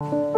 [0.00, 0.37] you.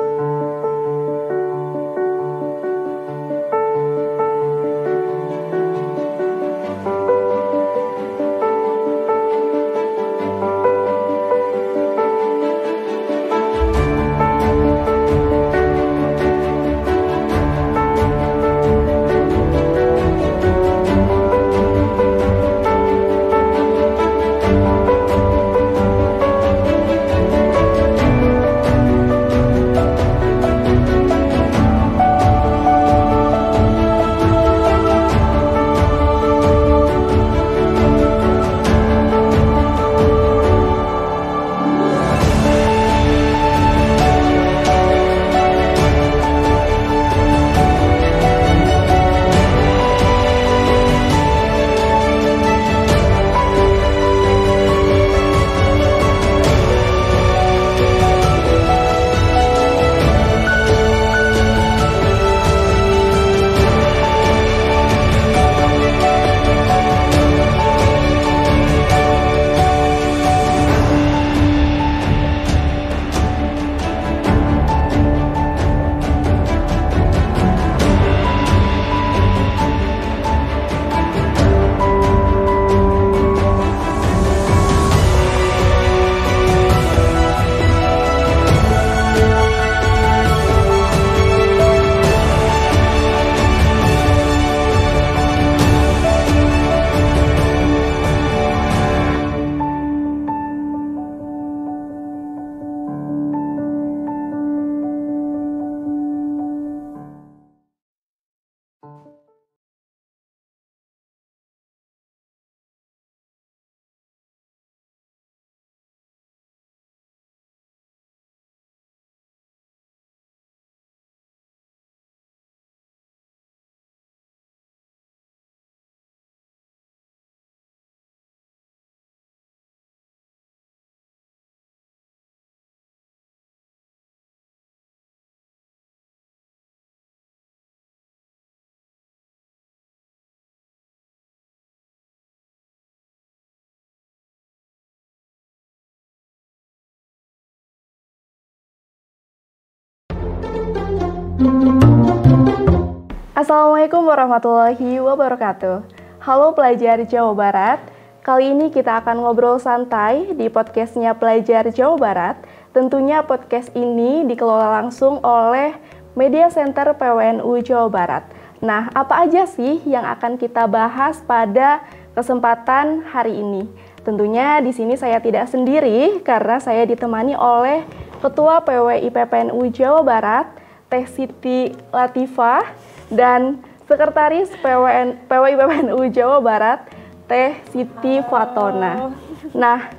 [153.41, 155.81] Assalamualaikum warahmatullahi wabarakatuh.
[156.21, 157.81] Halo pelajar Jawa Barat.
[158.21, 162.37] Kali ini kita akan ngobrol santai di podcastnya Pelajar Jawa Barat.
[162.77, 165.73] Tentunya podcast ini dikelola langsung oleh
[166.13, 168.29] Media Center PWNU Jawa Barat.
[168.61, 171.81] Nah, apa aja sih yang akan kita bahas pada
[172.13, 173.65] kesempatan hari ini?
[174.05, 177.89] Tentunya di sini saya tidak sendiri karena saya ditemani oleh
[178.21, 180.45] Ketua PWI PPNU Jawa Barat,
[180.93, 183.61] Teh Siti Latifah, dan
[183.91, 186.87] Sekretaris PWN, PWI PPNU Jawa Barat,
[187.27, 189.11] Teh Siti Fatona.
[189.51, 189.91] Nah,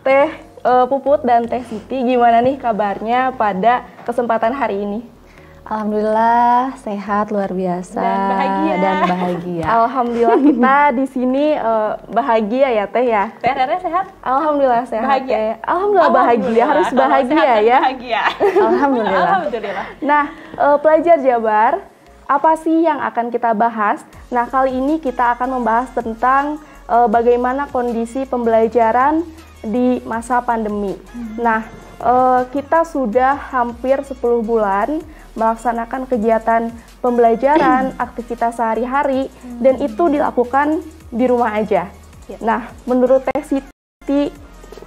[0.00, 0.32] Teh
[0.64, 5.00] uh, Puput dan Teh Siti, gimana nih kabarnya pada kesempatan hari ini?
[5.66, 8.74] Alhamdulillah sehat luar biasa dan bahagia.
[8.78, 9.64] Dan bahagia.
[9.82, 13.34] Alhamdulillah kita di sini uh, bahagia ya Teh ya.
[13.42, 14.06] Teh Rere sehat?
[14.22, 15.04] Alhamdulillah sehat.
[15.04, 15.36] Bahagia.
[15.36, 15.54] Teh.
[15.66, 17.78] Alhamdulillah, bahagia harus bahagia ya.
[17.82, 18.22] Bahagia.
[18.62, 19.20] Alhamdulillah.
[19.26, 19.86] Alhamdulillah.
[20.06, 20.24] Nah,
[20.54, 21.82] uh, pelajar Jabar,
[22.26, 24.02] apa sih yang akan kita bahas?
[24.34, 26.58] Nah, kali ini kita akan membahas tentang
[26.90, 29.22] uh, bagaimana kondisi pembelajaran
[29.62, 30.94] di masa pandemi.
[30.94, 31.38] Hmm.
[31.38, 31.60] Nah,
[32.02, 35.00] uh, kita sudah hampir 10 bulan
[35.38, 39.62] melaksanakan kegiatan pembelajaran, aktivitas sehari-hari, hmm.
[39.62, 40.82] dan itu dilakukan
[41.14, 41.86] di rumah aja.
[42.26, 42.38] Ya.
[42.42, 44.34] Nah, menurut Teh Siti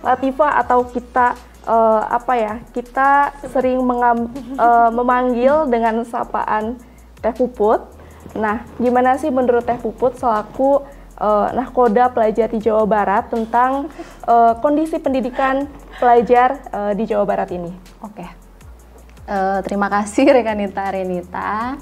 [0.04, 2.54] Latifa atau kita uh, apa ya?
[2.76, 4.28] Kita sering mengam,
[4.60, 6.89] uh, memanggil dengan sapaan
[7.20, 7.82] Teh Puput.
[8.36, 10.84] Nah, gimana sih menurut Teh Puput selaku
[11.20, 13.92] uh, nahkoda pelajar di Jawa Barat tentang
[14.26, 15.68] uh, kondisi pendidikan
[16.00, 17.72] pelajar uh, di Jawa Barat ini?
[18.02, 18.24] Oke.
[18.24, 18.30] Okay.
[19.30, 21.78] Uh, terima kasih Rekanita Renita.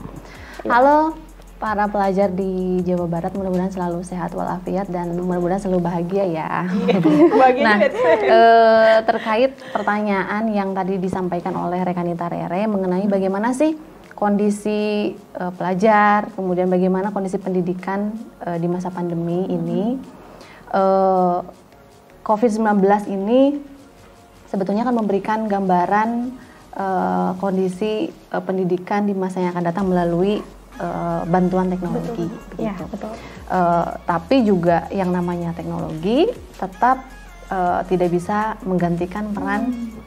[0.66, 0.68] Ya.
[0.68, 6.70] Halo para pelajar di Jawa Barat, mudah-mudahan selalu sehat walafiat dan mudah-mudahan selalu bahagia ya.
[6.70, 6.98] Iya,
[7.66, 13.74] nah, uh, terkait pertanyaan yang tadi disampaikan oleh Rekanita Rere mengenai bagaimana sih
[14.18, 20.02] kondisi uh, pelajar, kemudian bagaimana kondisi pendidikan uh, di masa pandemi ini.
[20.74, 21.46] Uh,
[22.26, 22.82] COVID-19
[23.14, 23.56] ini
[24.50, 26.34] sebetulnya akan memberikan gambaran
[26.74, 30.42] uh, kondisi uh, pendidikan di masa yang akan datang melalui
[30.82, 32.48] uh, bantuan teknologi betul.
[32.52, 32.68] begitu.
[32.68, 33.14] Ya, betul.
[33.48, 36.28] Uh, tapi juga yang namanya teknologi
[36.58, 37.06] tetap
[37.54, 40.02] uh, tidak bisa menggantikan peran hmm.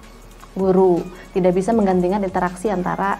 [0.59, 1.01] guru,
[1.33, 3.17] tidak bisa menggantikan interaksi antara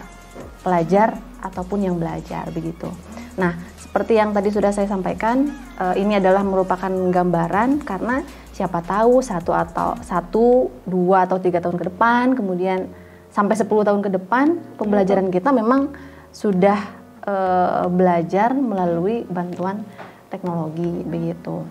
[0.61, 2.87] pelajar ataupun yang belajar begitu.
[3.35, 8.23] Nah, seperti yang tadi sudah saya sampaikan, uh, ini adalah merupakan gambaran karena
[8.55, 12.87] siapa tahu satu atau satu, dua atau tiga tahun ke depan, kemudian
[13.31, 15.95] sampai 10 tahun ke depan pembelajaran kita memang
[16.35, 16.79] sudah
[17.23, 19.87] uh, belajar melalui bantuan
[20.27, 21.63] teknologi begitu.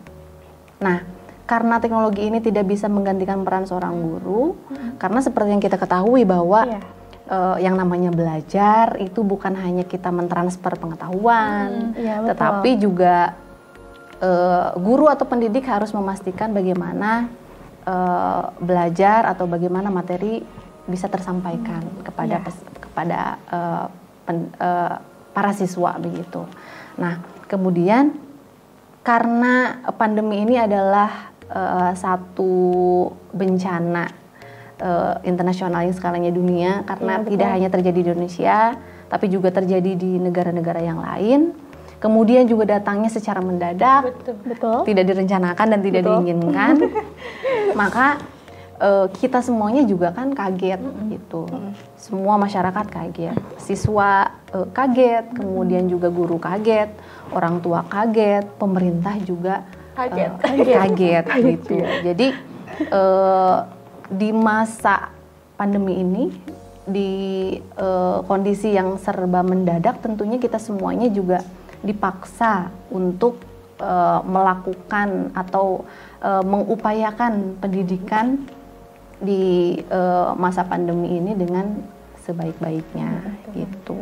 [0.80, 1.04] Nah,
[1.44, 4.96] karena teknologi ini tidak bisa menggantikan peran seorang guru, hmm.
[4.96, 7.00] karena seperti yang kita ketahui bahwa yeah
[7.30, 13.38] uh, yang namanya belajar itu bukan hanya kita mentransfer pengetahuan, hmm, ya, tetapi juga
[14.20, 17.30] uh, guru atau pendidik harus memastikan bagaimana
[17.86, 20.42] uh, belajar atau bagaimana materi
[20.90, 22.44] bisa tersampaikan hmm, kepada ya.
[22.44, 23.86] pes, kepada uh,
[24.26, 24.98] pen, uh,
[25.30, 26.42] para siswa begitu.
[26.98, 28.18] Nah, kemudian
[29.00, 34.19] karena pandemi ini adalah uh, satu bencana
[34.80, 38.58] uh, internasional yang skalanya dunia karena ya, tidak hanya terjadi di Indonesia
[39.10, 41.50] tapi juga terjadi di negara-negara yang lain.
[42.00, 44.78] Kemudian juga datangnya secara mendadak, betul, betul.
[44.88, 46.12] tidak direncanakan dan tidak betul.
[46.16, 46.74] diinginkan.
[47.80, 48.16] Maka
[48.80, 51.06] uh, kita semuanya juga kan kaget mm -hmm.
[51.12, 51.44] gitu.
[51.44, 51.72] Mm -hmm.
[52.00, 56.88] Semua masyarakat kaget, siswa uh, kaget, kemudian juga guru kaget,
[57.36, 61.76] orang tua kaget, pemerintah juga kaget, uh, kaget, kaget gitu.
[62.00, 62.26] Jadi
[62.88, 63.79] uh,
[64.10, 65.14] di masa
[65.54, 66.24] pandemi ini
[66.82, 67.10] di
[67.78, 71.46] uh, kondisi yang serba mendadak tentunya kita semuanya juga
[71.86, 73.38] dipaksa untuk
[73.78, 75.86] uh, melakukan atau
[76.20, 78.42] uh, mengupayakan pendidikan
[79.20, 81.78] di uh, masa pandemi ini dengan
[82.24, 84.00] sebaik-baiknya gitu.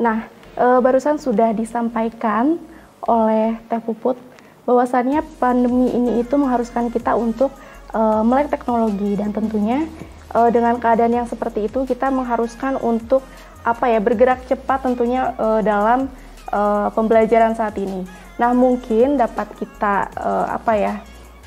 [0.00, 2.58] Nah, uh, barusan sudah disampaikan
[3.04, 4.16] oleh Teh Puput
[4.64, 7.52] bahwasannya pandemi ini itu mengharuskan kita untuk
[7.94, 9.86] uh, melek teknologi dan tentunya
[10.34, 13.22] uh, dengan keadaan yang seperti itu kita mengharuskan untuk
[13.64, 16.10] apa ya bergerak cepat tentunya uh, dalam
[16.52, 18.04] uh, pembelajaran saat ini.
[18.36, 20.94] Nah mungkin dapat kita uh, apa ya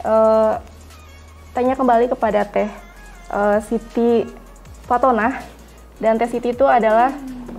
[0.07, 0.57] uh,
[1.53, 2.71] tanya kembali kepada Teh
[3.29, 4.25] uh, Siti
[4.88, 5.44] Fatona
[6.01, 7.13] dan Teh Siti itu adalah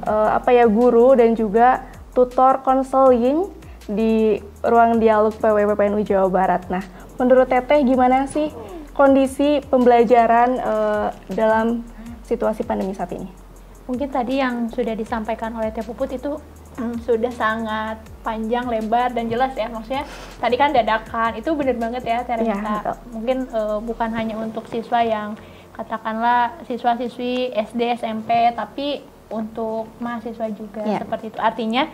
[0.08, 1.86] uh, apa ya guru dan juga
[2.16, 3.46] tutor konseling
[3.88, 6.68] di ruang dialog PWPPNU Jawa Barat.
[6.68, 6.84] Nah,
[7.16, 8.52] menurut Teteh gimana sih
[8.98, 11.86] kondisi pembelajaran uh, dalam
[12.26, 13.30] situasi pandemi saat ini?
[13.86, 16.34] Mungkin tadi yang sudah disampaikan oleh Teh Puput itu
[16.76, 19.70] hmm, sudah sangat panjang, lebar dan jelas ya.
[19.70, 20.02] Maksudnya
[20.42, 22.52] tadi kan dadakan, itu benar banget ya Teresa.
[22.52, 25.38] Ya, Mungkin uh, bukan hanya untuk siswa yang
[25.78, 30.98] katakanlah siswa-siswi SD, SMP, tapi untuk mahasiswa juga ya.
[31.00, 31.38] seperti itu.
[31.38, 31.86] Artinya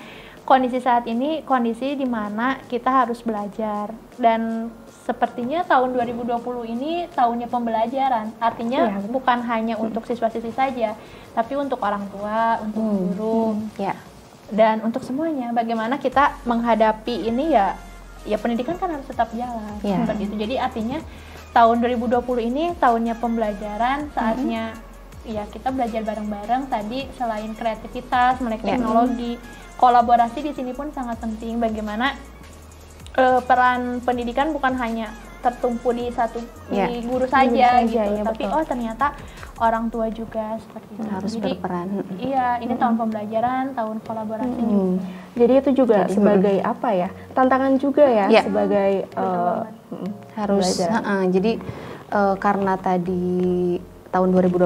[0.48, 4.72] kondisi saat ini kondisi di mana kita harus belajar dan
[5.04, 6.40] sepertinya tahun 2020
[6.74, 8.32] ini tahunnya pembelajaran.
[8.40, 9.84] Artinya ya, bukan hanya hmm.
[9.84, 10.96] untuk siswa-siswi saja,
[11.36, 12.96] tapi untuk orang tua, untuk hmm.
[13.12, 13.64] guru, hmm.
[13.76, 13.94] ya.
[14.48, 15.52] dan untuk semuanya.
[15.52, 17.76] Bagaimana kita menghadapi ini ya?
[18.24, 20.00] Ya pendidikan kan harus tetap jalan ya.
[20.00, 20.34] seperti itu.
[20.40, 20.98] Jadi artinya
[21.52, 25.36] tahun 2020 ini tahunnya pembelajaran, saatnya hmm.
[25.36, 26.72] ya kita belajar bareng-bareng.
[26.72, 28.80] Tadi selain kreativitas, melek ya.
[28.80, 29.36] teknologi,
[29.76, 31.60] kolaborasi di sini pun sangat penting.
[31.60, 32.16] Bagaimana
[33.18, 35.14] uh, peran pendidikan bukan hanya
[35.44, 36.40] tertumpu di satu
[36.72, 36.88] yeah.
[36.88, 38.56] di guru saja guru gitu, ya, tapi betul.
[38.56, 39.06] oh ternyata
[39.60, 41.08] orang tua juga seperti itu.
[41.12, 41.86] Harus Jadi, berperan.
[42.16, 42.80] Iya, ini hmm.
[42.80, 44.70] tahun pembelajaran, tahun kolaborasi hmm.
[44.72, 45.04] juga.
[45.36, 46.72] Jadi itu juga Jadi, sebagai hmm.
[46.72, 47.08] apa ya?
[47.36, 48.44] Tantangan juga ya yeah.
[48.48, 49.62] sebagai uh,
[50.34, 51.52] harus uh, jadi
[52.10, 53.78] uh, karena tadi
[54.10, 54.64] tahun 2020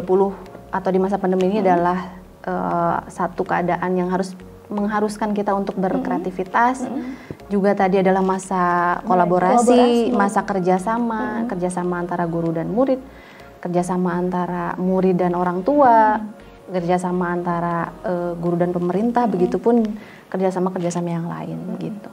[0.69, 1.65] atau di masa pandemi ini hmm.
[1.67, 1.99] adalah
[2.47, 4.33] uh, satu keadaan yang harus
[4.69, 6.85] mengharuskan kita untuk berkreativitas.
[6.85, 7.13] Mm -hmm.
[7.49, 8.63] Juga tadi adalah masa
[9.09, 10.13] kolaborasi, kolaborasi.
[10.13, 11.49] masa kerjasama, mm -hmm.
[11.49, 13.01] kerjasama antara guru dan murid,
[13.65, 16.73] kerjasama antara murid dan orang tua, mm -hmm.
[16.77, 19.35] kerjasama antara uh, guru dan pemerintah, mm -hmm.
[19.41, 19.77] begitupun
[20.29, 21.81] kerjasama-kerjasama yang lain, mm -hmm.
[21.81, 22.11] gitu.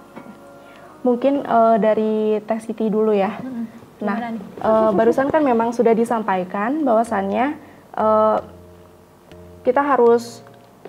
[1.06, 3.36] Mungkin uh, dari Teh Siti dulu ya.
[3.36, 3.66] Mm -hmm.
[3.96, 4.18] Nah,
[4.60, 7.56] uh, barusan kan memang sudah disampaikan bahwasannya
[7.96, 8.44] uh,
[9.64, 10.44] kita harus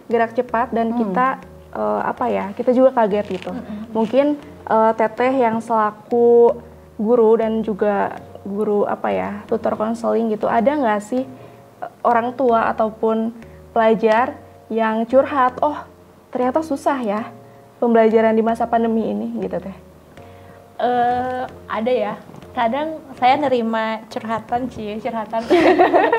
[0.07, 0.99] gerak cepat dan hmm.
[1.03, 1.29] kita
[1.77, 3.53] uh, apa ya kita juga kaget gitu.
[3.53, 3.93] Mm-hmm.
[3.93, 4.27] mungkin
[4.65, 6.57] uh, teteh yang selaku
[6.97, 8.17] guru dan juga
[8.49, 11.29] guru apa ya tutor konseling gitu ada nggak sih
[11.85, 13.37] uh, orang tua ataupun
[13.77, 14.41] pelajar
[14.73, 15.85] yang curhat oh
[16.33, 17.23] ternyata susah ya
[17.77, 19.77] pembelajaran di masa pandemi ini gitu teh?
[20.77, 22.15] Uh, ada ya
[22.57, 25.45] kadang saya nerima curhatan sih curhatan.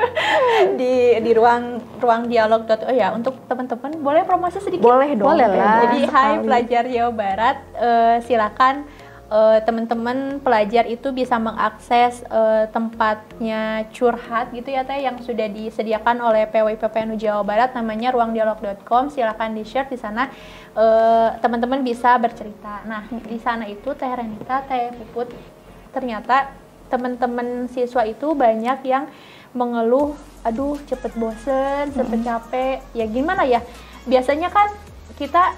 [0.78, 4.86] Di di ruang ruang dialog oh ya untuk teman-teman boleh promosi sedikit?
[4.86, 5.26] Boleh dong.
[5.26, 5.50] Boleh.
[5.50, 8.86] Lah jadi Hai pelajar Jawa Barat uh, silakan
[9.34, 16.22] uh, teman-teman pelajar itu bisa mengakses uh, tempatnya curhat gitu ya teh yang sudah disediakan
[16.22, 20.30] oleh PWPPNU Jawa Barat namanya ruangdialog.com silahkan di share di sana
[20.78, 22.86] uh, teman-teman bisa bercerita.
[22.86, 25.57] Nah di sana itu teh Renita teh Puput
[25.94, 26.52] ternyata
[26.88, 29.08] teman-teman siswa itu banyak yang
[29.52, 33.60] mengeluh aduh cepet bosen cepet capek ya gimana ya
[34.08, 34.72] biasanya kan
[35.18, 35.56] kita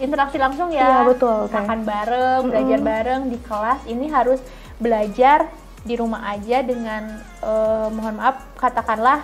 [0.00, 2.92] interaksi langsung ya, ya betul, makan bareng, belajar mm-hmm.
[2.92, 3.80] bareng di kelas.
[3.88, 4.40] Ini harus
[4.76, 5.48] belajar
[5.86, 9.22] di rumah aja dengan uh, mohon maaf katakanlah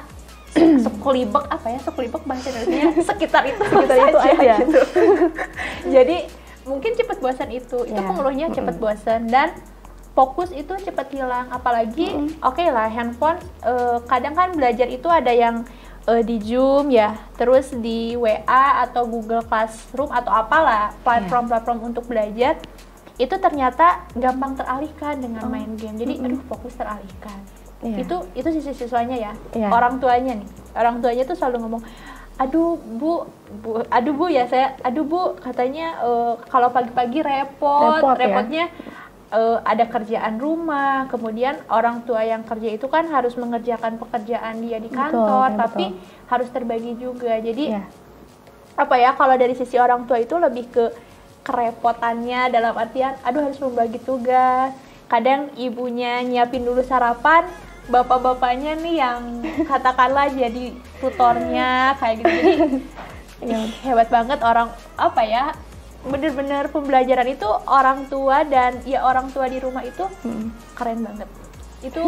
[0.85, 4.81] sekelibek apa ya sekelibek bahasa Indonesia sekitar itu sekitar itu aja gitu.
[5.99, 6.17] jadi
[6.63, 8.07] mungkin cepet bosan itu itu yeah.
[8.07, 8.95] pengeluhnya cepet mm-hmm.
[8.95, 9.59] bosan dan
[10.12, 12.45] fokus itu cepet hilang apalagi mm-hmm.
[12.45, 15.64] oke okay lah handphone uh, kadang kan belajar itu ada yang
[16.07, 21.88] uh, di Zoom ya, terus di WA atau Google Classroom atau apalah platform-platform yeah.
[21.88, 22.54] untuk belajar
[23.21, 25.52] itu ternyata gampang teralihkan dengan oh.
[25.52, 25.95] main game.
[26.00, 26.26] Jadi mm -hmm.
[26.33, 27.38] aduh fokus teralihkan.
[27.83, 28.02] Yeah.
[28.02, 29.33] Itu itu sisi siswanya ya.
[29.54, 29.71] Yeah.
[29.71, 30.49] Orang tuanya nih.
[30.75, 31.83] Orang tuanya tuh selalu ngomong,
[32.40, 33.28] "Aduh, Bu,
[33.61, 38.21] Bu, aduh Bu ya saya, aduh Bu, katanya uh, kalau pagi-pagi repot, repot ya?
[38.23, 39.01] repotnya ya?
[39.33, 44.79] Uh, ada kerjaan rumah, kemudian orang tua yang kerja itu kan harus mengerjakan pekerjaan dia
[44.79, 46.29] di kantor, betul, tapi betul.
[46.29, 47.41] harus terbagi juga.
[47.41, 47.87] Jadi yeah.
[48.77, 50.85] apa ya kalau dari sisi orang tua itu lebih ke
[51.43, 54.71] kerepotannya dalam artian, aduh harus membagi tugas.
[55.11, 57.45] Kadang ibunya nyiapin dulu sarapan,
[57.91, 59.21] bapak-bapaknya nih yang
[59.71, 62.31] katakanlah jadi tutornya kayak gitu.
[62.31, 62.55] Jadi
[63.51, 63.59] ya,
[63.91, 65.51] hebat banget orang apa ya
[66.02, 70.75] bener-bener pembelajaran itu orang tua dan ya orang tua di rumah itu hmm.
[70.75, 71.30] keren banget
[71.82, 72.02] itu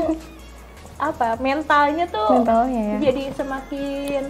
[0.99, 3.11] apa mentalnya tuh mentalnya ya.
[3.11, 4.23] jadi semakin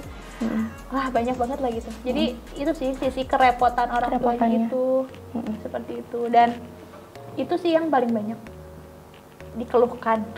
[0.44, 0.64] hmm.
[0.92, 2.60] wah banyak banget lah gitu jadi hmm.
[2.60, 5.54] itu sih sisi kerepotan orang tua itu hmm.
[5.64, 6.60] seperti itu dan
[7.40, 8.36] itu sih yang paling banyak
[9.56, 10.20] dikeluhkan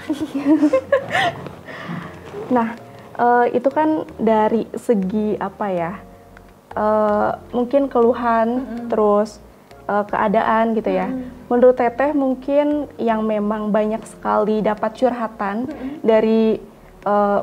[2.55, 2.79] nah
[3.19, 5.93] uh, itu kan dari segi apa ya
[6.77, 8.87] uh, mungkin keluhan mm -hmm.
[8.93, 9.41] terus
[9.89, 11.09] uh, keadaan gitu ya.
[11.09, 11.29] Mm -hmm.
[11.49, 15.97] Menurut Teteh mungkin yang memang banyak sekali dapat curhatan mm -hmm.
[16.05, 16.61] dari
[17.09, 17.41] uh,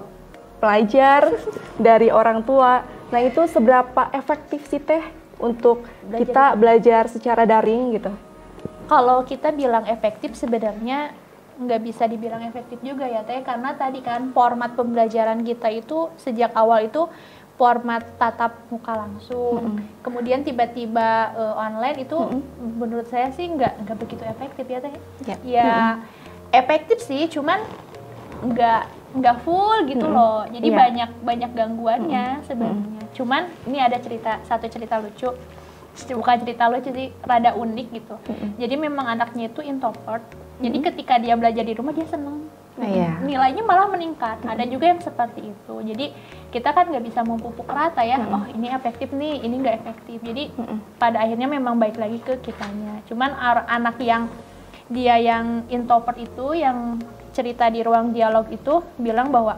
[0.62, 1.34] pelajar,
[1.92, 2.86] dari orang tua.
[3.12, 5.04] Nah itu seberapa efektif sih Teh
[5.42, 6.20] untuk belajar.
[6.24, 8.14] kita belajar secara daring gitu?
[8.88, 11.12] Kalau kita bilang efektif sebenarnya
[11.54, 16.50] nggak bisa dibilang efektif juga ya Teh karena tadi kan format pembelajaran kita itu sejak
[16.58, 17.06] awal itu
[17.54, 19.62] format tatap muka langsung.
[19.62, 19.86] Mm -hmm.
[20.02, 22.72] Kemudian tiba-tiba uh, online itu mm -hmm.
[22.82, 24.94] menurut saya sih nggak nggak begitu efektif ya teh.
[25.26, 25.40] Yeah.
[25.46, 25.98] Ya mm -hmm.
[26.54, 27.62] efektif sih, cuman
[28.44, 28.84] nggak
[29.14, 30.18] nggak full gitu mm -hmm.
[30.18, 30.42] loh.
[30.50, 30.80] Jadi yeah.
[30.82, 32.48] banyak banyak gangguannya mm -hmm.
[32.50, 32.90] sebenarnya.
[32.90, 33.14] Mm -hmm.
[33.14, 35.30] Cuman ini ada cerita satu cerita lucu.
[35.94, 38.16] Bukan cerita lucu sih, rada unik gitu.
[38.18, 38.50] Mm -hmm.
[38.58, 40.26] Jadi memang anaknya itu introvert.
[40.58, 40.88] Jadi mm -hmm.
[40.90, 42.50] ketika dia belajar di rumah dia seneng
[42.82, 43.22] Iya.
[43.22, 44.42] nilainya malah meningkat.
[44.42, 44.54] Hmm.
[44.58, 45.76] Ada juga yang seperti itu.
[45.94, 46.06] Jadi
[46.54, 48.22] kita kan nggak bisa memupuk rata ya.
[48.22, 48.30] Hmm.
[48.38, 50.22] Oh ini efektif nih, ini nggak efektif.
[50.22, 51.02] Jadi hmm.
[51.02, 53.02] pada akhirnya memang baik lagi ke kitanya.
[53.10, 53.34] Cuman
[53.66, 54.30] anak yang
[54.86, 57.02] dia yang introvert itu, yang
[57.34, 59.58] cerita di ruang dialog itu bilang bahwa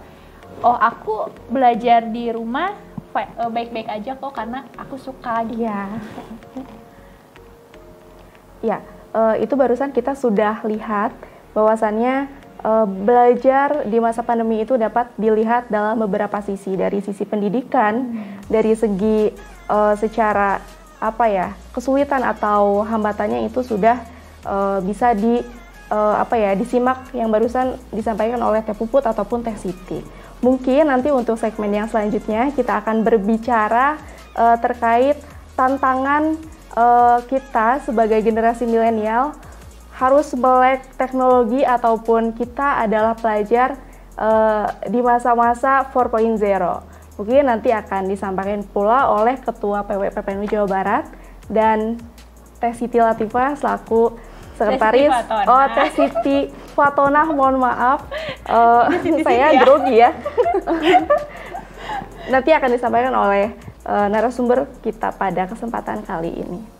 [0.63, 2.71] oh aku belajar di rumah
[3.19, 5.91] eh, baik-baik aja kok karena aku suka dia.
[5.91, 6.23] Gitu.
[6.55, 6.75] Ya.
[8.65, 8.77] Ya,
[9.13, 11.13] uh, itu barusan kita sudah lihat
[11.53, 17.93] bahwasannya uh, belajar di masa pandemi itu dapat dilihat dalam beberapa sisi dari sisi pendidikan,
[17.93, 18.49] hmm.
[18.49, 19.29] dari segi
[19.69, 20.57] uh, secara
[20.97, 24.01] apa ya kesulitan atau hambatannya itu sudah
[24.47, 25.45] uh, bisa di
[25.93, 30.01] uh, apa ya disimak yang barusan disampaikan oleh Teh Puput ataupun Teh Siti.
[30.41, 33.97] Mungkin nanti untuk segmen yang selanjutnya kita akan berbicara
[34.33, 35.19] uh, terkait
[35.53, 36.35] tantangan
[36.75, 39.33] uh, kita sebagai generasi milenial
[39.95, 43.79] harus melek teknologi ataupun kita adalah pelajar
[44.19, 46.35] uh, di masa-masa 4.0.
[47.15, 51.03] Mungkin nanti akan disampaikan pula oleh Ketua PWPPNU Jawa Barat
[51.47, 51.95] dan
[52.59, 54.19] Teh Siti Latifah selaku
[54.59, 55.11] sekretaris
[55.47, 56.37] oh Teh Siti
[56.75, 58.07] Fatona mohon maaf
[58.47, 58.87] uh,
[59.27, 59.59] saya ya.
[59.59, 60.11] grogi ya
[62.33, 63.53] nanti akan disampaikan oleh
[63.85, 66.74] uh, narasumber kita pada kesempatan kali ini.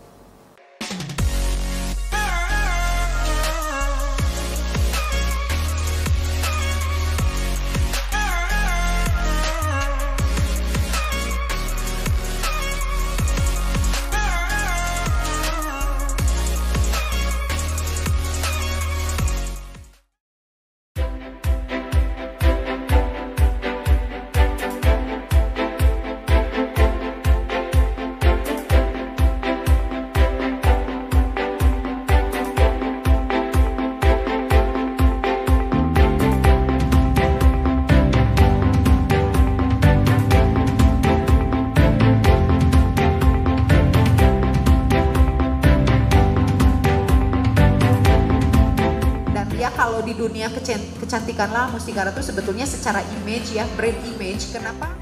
[51.44, 54.48] Lah Mustikara itu sebetulnya secara image ya, brand image.
[54.56, 54.96] Kenapa?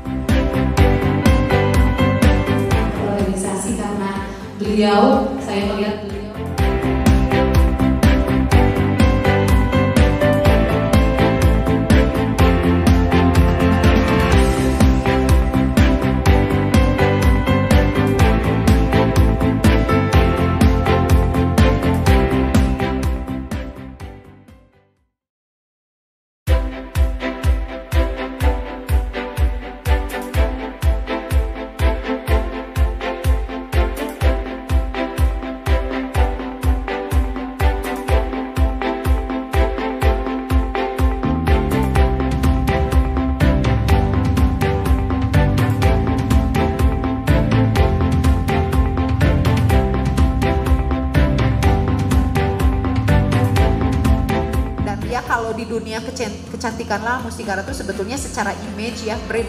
[3.14, 4.10] Organisasi karena
[4.58, 6.03] beliau, saya melihat
[57.44, 59.46] 300 sebetulnya secara image ya brand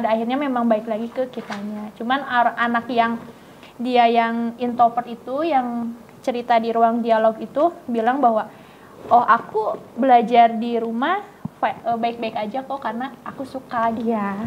[0.00, 1.92] pada akhirnya memang baik lagi ke kitanya.
[2.00, 2.24] Cuman
[2.56, 3.20] anak yang
[3.76, 5.92] dia yang introvert itu yang
[6.24, 8.48] cerita di ruang dialog itu bilang bahwa
[9.12, 11.20] oh aku belajar di rumah
[11.60, 13.92] eh, baik-baik aja kok karena aku suka.
[13.92, 14.40] Dia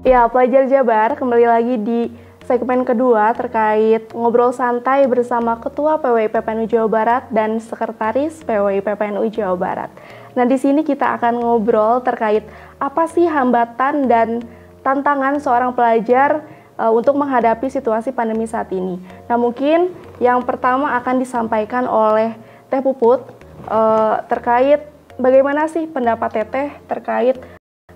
[0.00, 2.00] ya pelajar Jabar kembali lagi di
[2.48, 9.28] segmen kedua terkait ngobrol santai bersama Ketua PWI PPNU Jawa Barat dan Sekretaris PWI PPNU
[9.28, 9.92] Jawa Barat.
[10.38, 12.46] Nah, di sini kita akan ngobrol terkait
[12.78, 14.46] apa sih hambatan dan
[14.86, 16.46] tantangan seorang pelajar
[16.78, 19.02] uh, untuk menghadapi situasi pandemi saat ini.
[19.26, 19.90] Nah, mungkin
[20.22, 22.38] yang pertama akan disampaikan oleh
[22.70, 23.26] Teh Puput
[23.66, 24.86] uh, terkait
[25.18, 27.34] bagaimana sih pendapat Teteh terkait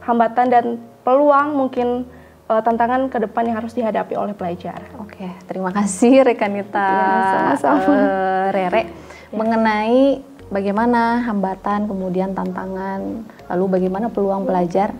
[0.02, 0.64] hambatan dan
[1.06, 2.10] peluang mungkin
[2.50, 4.82] uh, tantangan ke depan yang harus dihadapi oleh pelajar.
[4.98, 8.86] Oke, terima kasih Rekanita ya, Uh, Rere ya.
[9.30, 14.92] mengenai bagaimana hambatan kemudian tantangan lalu bagaimana peluang pelajar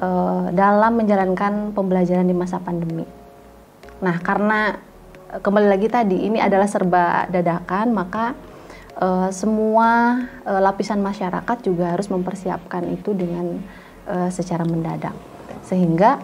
[0.00, 3.04] uh, dalam menjalankan pembelajaran di masa pandemi.
[4.00, 4.76] Nah, karena
[5.40, 8.32] kembali lagi tadi ini adalah serba dadakan, maka
[9.00, 13.60] uh, semua uh, lapisan masyarakat juga harus mempersiapkan itu dengan
[14.08, 15.16] uh, secara mendadak.
[15.64, 16.20] Sehingga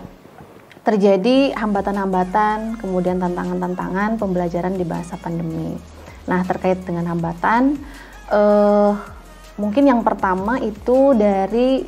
[0.83, 5.79] terjadi hambatan-hambatan, kemudian tantangan-tantangan pembelajaran di masa pandemi.
[6.27, 7.79] Nah, terkait dengan hambatan,
[8.33, 8.97] uh,
[9.61, 11.85] mungkin yang pertama itu dari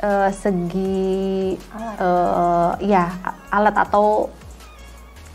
[0.00, 1.96] uh, segi alat.
[1.98, 3.10] Uh, ya
[3.50, 4.30] alat atau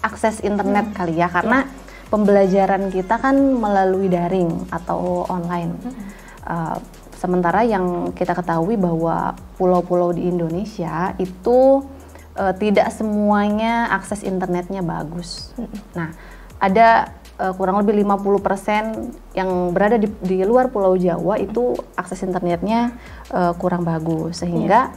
[0.03, 0.95] akses internet hmm.
[0.95, 1.71] kali ya, karena ya.
[2.11, 5.73] pembelajaran kita kan melalui daring atau online.
[5.83, 6.05] Hmm.
[6.43, 6.77] Uh,
[7.15, 11.87] sementara yang kita ketahui bahwa pulau-pulau di Indonesia itu
[12.35, 15.55] uh, tidak semuanya akses internetnya bagus.
[15.95, 16.11] Nah,
[16.59, 22.93] ada uh, kurang lebih 50% yang berada di, di luar Pulau Jawa itu akses internetnya
[23.33, 24.93] uh, kurang bagus sehingga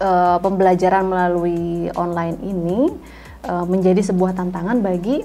[0.00, 0.04] yeah.
[0.04, 2.80] uh, pembelajaran melalui online ini
[3.48, 5.24] uh, menjadi sebuah tantangan bagi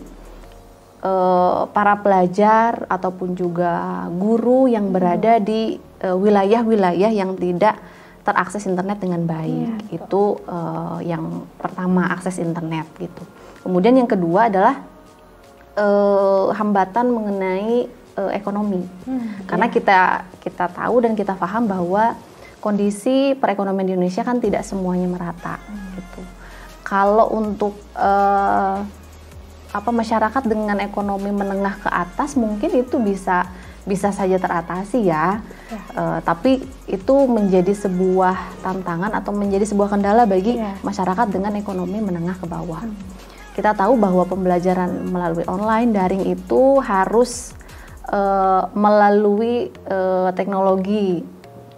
[1.04, 7.82] uh, para pelajar ataupun juga guru yang berada di wilayah-wilayah uh, yang tidak
[8.22, 9.88] terakses internet dengan baik.
[9.88, 13.24] Ya, itu uh, yang pertama akses internet gitu.
[13.64, 14.84] Kemudian yang kedua adalah
[15.78, 17.88] uh, hambatan mengenai
[18.18, 18.84] uh, ekonomi.
[19.06, 19.74] Hmm, Karena ya.
[19.74, 20.00] kita
[20.42, 22.18] kita tahu dan kita paham bahwa
[22.60, 25.88] kondisi perekonomian di Indonesia kan tidak semuanya merata hmm.
[25.96, 26.22] gitu.
[26.82, 28.82] Kalau untuk uh,
[29.68, 33.46] apa masyarakat dengan ekonomi menengah ke atas mungkin itu bisa
[33.88, 35.40] bisa saja teratasi ya.
[35.72, 35.80] ya.
[35.96, 36.60] Uh, tapi
[36.92, 40.76] itu menjadi sebuah tantangan atau menjadi sebuah kendala bagi ya.
[40.84, 42.84] masyarakat dengan ekonomi menengah ke bawah.
[42.84, 42.96] Hmm.
[43.58, 47.58] Kita tahu bahwa pembelajaran melalui online daring itu harus
[48.06, 51.26] uh, melalui uh, teknologi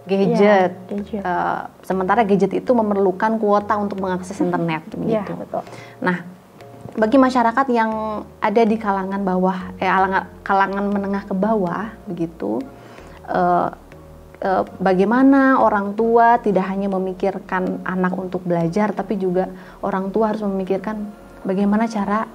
[0.04, 0.76] gadget.
[0.76, 1.24] Ya, gadget.
[1.24, 5.32] Uh, sementara gadget itu memerlukan kuota untuk mengakses internet ya, begitu.
[5.40, 5.64] betul.
[6.04, 6.20] Nah,
[7.00, 9.88] bagi masyarakat yang ada di kalangan bawah, eh
[10.44, 12.58] kalangan menengah ke bawah, begitu,
[13.30, 13.70] eh,
[14.80, 19.52] bagaimana orang tua tidak hanya memikirkan anak untuk belajar, tapi juga
[19.86, 21.06] orang tua harus memikirkan
[21.44, 22.26] bagaimana cara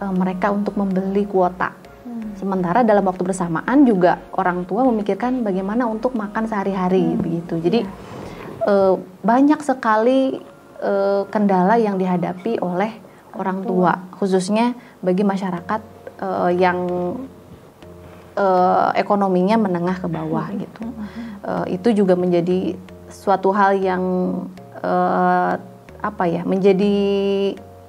[0.00, 1.72] eh, mereka untuk membeli kuota.
[2.04, 2.36] Hmm.
[2.36, 7.20] Sementara dalam waktu bersamaan juga orang tua memikirkan bagaimana untuk makan sehari-hari hmm.
[7.20, 7.54] begitu.
[7.64, 8.68] Jadi yeah.
[8.68, 10.36] uh, banyak sekali
[10.84, 12.92] uh, kendala yang dihadapi oleh
[13.34, 15.80] orang tua, khususnya bagi masyarakat
[16.22, 16.78] uh, yang
[18.38, 20.58] uh, ekonominya menengah ke bawah hmm.
[20.60, 20.84] gitu.
[21.44, 22.76] Uh, itu juga menjadi
[23.10, 24.02] suatu hal yang
[24.82, 25.52] uh,
[26.04, 26.96] apa ya menjadi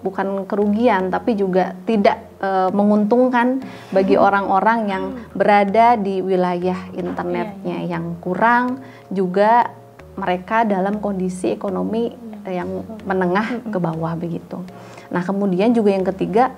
[0.05, 4.21] bukan kerugian tapi juga tidak e, menguntungkan bagi hmm.
[4.21, 7.97] orang-orang yang berada di wilayah internetnya iya, iya.
[7.97, 9.73] yang kurang juga
[10.13, 12.13] mereka dalam kondisi ekonomi
[12.45, 12.61] iya.
[12.61, 13.73] yang menengah hmm.
[13.73, 14.61] ke bawah begitu.
[15.09, 16.53] Nah, kemudian juga yang ketiga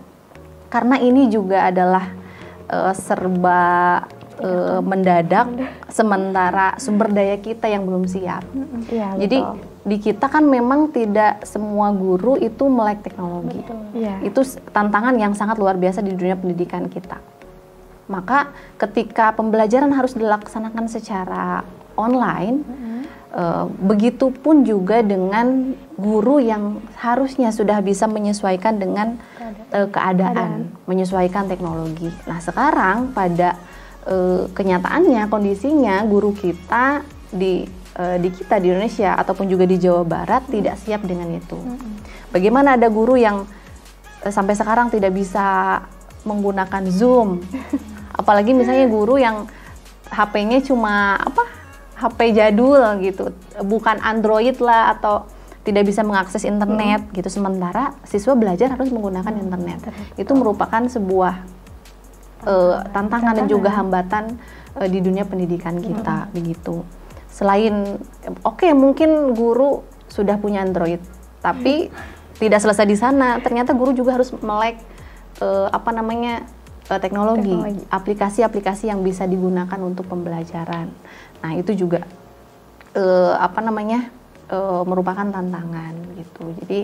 [0.68, 2.12] karena ini juga adalah
[2.68, 3.64] e, serba
[4.44, 4.50] e,
[4.84, 5.48] mendadak
[5.88, 8.44] sementara sumber daya kita yang belum siap.
[8.92, 9.40] Ya, Jadi
[9.88, 13.63] di kita kan memang tidak semua guru itu melek teknologi.
[13.95, 14.19] Ya.
[14.19, 14.43] Itu
[14.76, 17.23] tantangan yang sangat luar biasa di dunia pendidikan kita.
[18.12, 21.63] Maka ketika pembelajaran harus dilaksanakan secara
[21.95, 23.02] online, mm -hmm.
[23.32, 23.43] e,
[23.88, 29.15] begitupun juga dengan guru yang harusnya sudah bisa menyesuaikan dengan
[29.71, 32.12] e, keadaan, keadaan, menyesuaikan teknologi.
[32.28, 33.56] Nah sekarang pada
[34.04, 40.06] e, kenyataannya kondisinya guru kita di uh, di kita di Indonesia ataupun juga di Jawa
[40.06, 40.54] Barat hmm.
[40.54, 41.58] tidak siap dengan itu.
[41.58, 42.00] Hmm.
[42.30, 43.44] Bagaimana ada guru yang
[44.24, 45.82] uh, sampai sekarang tidak bisa
[46.24, 47.42] menggunakan Zoom,
[48.22, 49.50] apalagi misalnya guru yang
[50.08, 51.44] HP-nya cuma apa
[51.98, 53.34] HP jadul gitu,
[53.66, 55.26] bukan Android lah atau
[55.66, 57.14] tidak bisa mengakses internet hmm.
[57.18, 57.28] gitu.
[57.28, 59.44] Sementara siswa belajar harus menggunakan hmm.
[59.44, 59.80] internet.
[60.16, 61.44] Itu merupakan sebuah
[62.48, 64.38] uh, tantangan dan juga hambatan
[64.80, 66.32] uh, di dunia pendidikan kita hmm.
[66.32, 66.86] begitu
[67.38, 68.02] selain
[68.41, 70.97] oke okay, mungkin guru sudah punya Android
[71.38, 71.93] tapi
[72.38, 73.38] tidak selesai di sana.
[73.41, 74.82] Ternyata guru juga harus melek
[75.41, 76.45] uh, apa namanya
[76.89, 77.54] uh, teknologi
[77.89, 80.89] aplikasi-aplikasi yang bisa digunakan untuk pembelajaran.
[81.41, 82.06] Nah itu juga
[82.97, 84.10] uh, apa namanya
[84.50, 86.43] uh, merupakan tantangan gitu.
[86.63, 86.80] Jadi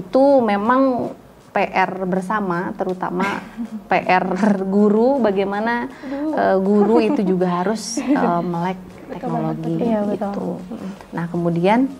[0.00, 1.12] itu memang
[1.52, 3.44] PR bersama terutama
[3.92, 4.24] PR
[4.64, 5.84] guru bagaimana
[6.32, 8.80] uh, guru itu juga harus uh, melek
[9.12, 10.16] teknologi iya, betul.
[10.16, 10.48] gitu.
[11.12, 11.92] Nah kemudian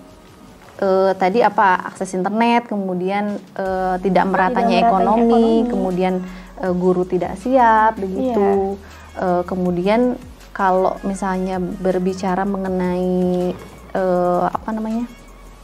[0.82, 6.14] uh, tadi apa akses internet, kemudian uh, tidak meratanya tidak ekonomi, ekonomi, kemudian
[6.62, 8.78] uh, guru tidak siap begitu.
[8.78, 8.90] Iya.
[9.12, 10.16] Uh, kemudian
[10.52, 13.52] kalau misalnya berbicara mengenai
[13.96, 15.06] uh, apa namanya?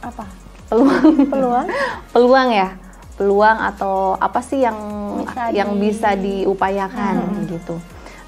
[0.01, 0.25] Apa?
[0.69, 1.29] Peluang.
[1.29, 1.67] Peluang.
[2.13, 2.69] Peluang ya.
[3.19, 4.77] Peluang atau apa sih yang
[5.19, 5.79] bisa yang di...
[5.81, 7.45] bisa diupayakan hmm.
[7.51, 7.75] gitu.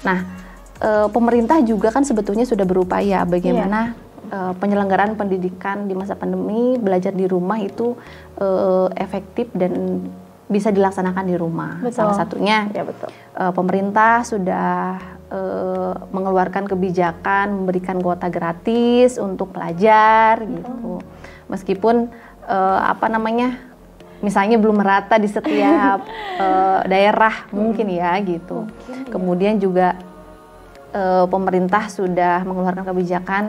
[0.04, 0.41] Nah,
[0.82, 3.94] uh, pemerintah juga kan sebetulnya sudah berupaya bagaimana
[4.28, 4.50] yeah.
[4.50, 7.94] uh, penyelenggaraan pendidikan di masa pandemi belajar di rumah itu
[8.42, 10.02] uh, efektif dan
[10.52, 11.80] bisa dilaksanakan di rumah.
[11.80, 11.96] Betul.
[11.96, 13.08] Salah satunya ya betul.
[13.32, 15.00] Uh, pemerintah sudah
[15.32, 20.52] uh, mengeluarkan kebijakan memberikan kuota gratis untuk pelajar betul.
[20.60, 20.92] gitu.
[21.48, 22.12] Meskipun
[22.44, 23.56] uh, apa namanya
[24.20, 26.04] misalnya belum merata di setiap
[26.36, 28.68] uh, daerah mungkin ya gitu.
[28.68, 29.08] Mungkin, ya.
[29.08, 29.96] Kemudian juga
[30.92, 33.44] uh, pemerintah sudah mengeluarkan kebijakan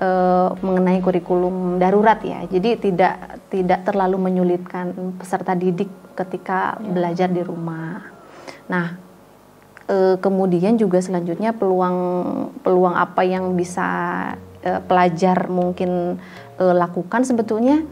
[0.00, 2.44] uh, mengenai kurikulum darurat ya.
[2.48, 6.90] Jadi tidak tidak terlalu menyulitkan peserta didik ketika ya.
[6.90, 8.02] belajar di rumah.
[8.66, 8.96] Nah,
[9.88, 11.96] uh, kemudian juga selanjutnya peluang
[12.64, 13.88] peluang apa yang bisa
[14.64, 16.18] uh, pelajar mungkin
[16.58, 17.84] uh, lakukan sebetulnya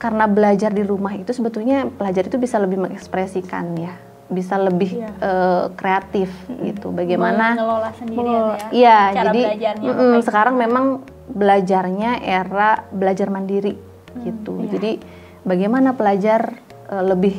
[0.00, 5.10] karena belajar di rumah itu sebetulnya pelajar itu bisa lebih mengekspresikan ya bisa lebih yeah.
[5.10, 5.26] Iya.
[5.26, 6.62] uh, kreatif hmm.
[6.70, 6.88] gitu.
[6.94, 8.68] Bagaimana mengelola sendiri ya.
[8.70, 9.42] Iya, jadi
[9.82, 14.54] mm -mm, sekarang memang belajarnya era belajar mandiri hmm, gitu.
[14.64, 14.70] Yeah.
[14.78, 14.92] Jadi
[15.42, 16.56] bagaimana pelajar
[16.88, 17.36] uh, lebih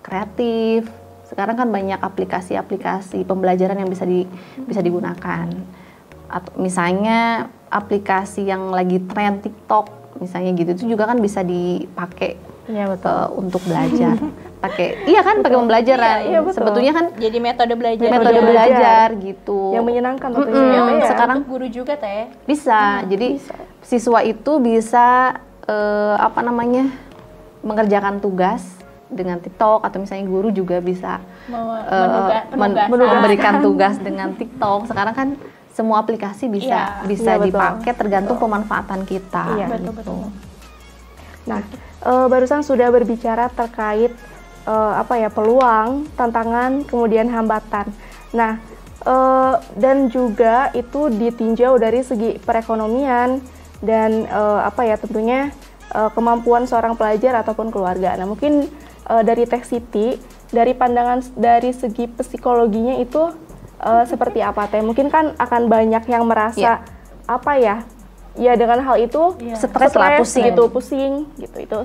[0.00, 0.88] kreatif.
[1.28, 4.66] Sekarang kan banyak aplikasi-aplikasi pembelajaran yang bisa di hmm.
[4.66, 5.46] bisa digunakan.
[6.26, 12.84] Atau misalnya aplikasi yang lagi tren TikTok misalnya gitu itu juga kan bisa dipakai ya,
[12.88, 13.10] betul.
[13.10, 14.14] Uh, untuk belajar.
[14.60, 19.06] pakai iya kan pakai pembelajaran iya, iya, sebetulnya kan jadi metode belajar metode belajar, belajar
[19.16, 21.00] gitu yang menyenangkan tentunya mm -hmm.
[21.00, 21.08] ya.
[21.08, 23.54] sekarang guru juga teh bisa hmm, jadi bisa.
[23.80, 25.06] siswa itu bisa
[25.64, 26.92] uh, apa namanya
[27.64, 28.80] mengerjakan tugas
[29.10, 31.18] dengan TikTok atau misalnya guru juga bisa
[31.50, 35.28] uh, men memberikan tugas dengan TikTok sekarang kan
[35.72, 38.46] semua aplikasi bisa iya, bisa iya, dipakai tergantung betul.
[38.46, 39.88] pemanfaatan kita iya, gitu.
[39.88, 40.28] betul, betul.
[41.48, 41.60] nah
[42.04, 44.12] uh, barusan sudah berbicara terkait
[44.66, 47.88] uh, apa ya peluang, tantangan, kemudian hambatan.
[48.36, 48.60] Nah,
[49.04, 53.40] uh, dan juga itu ditinjau dari segi perekonomian
[53.80, 55.50] dan uh, apa ya tentunya
[55.96, 58.16] uh, kemampuan seorang pelajar ataupun keluarga.
[58.16, 58.68] Nah, mungkin
[59.08, 63.30] uh, dari Tech City dari pandangan dari segi psikologinya itu
[63.80, 64.82] uh, seperti apa teh?
[64.82, 67.30] Mungkin kan akan banyak yang merasa yeah.
[67.30, 67.76] apa ya?
[68.40, 69.52] Ya dengan hal itu yeah.
[69.52, 71.78] stres lah pusing gitu, pusing gitu itu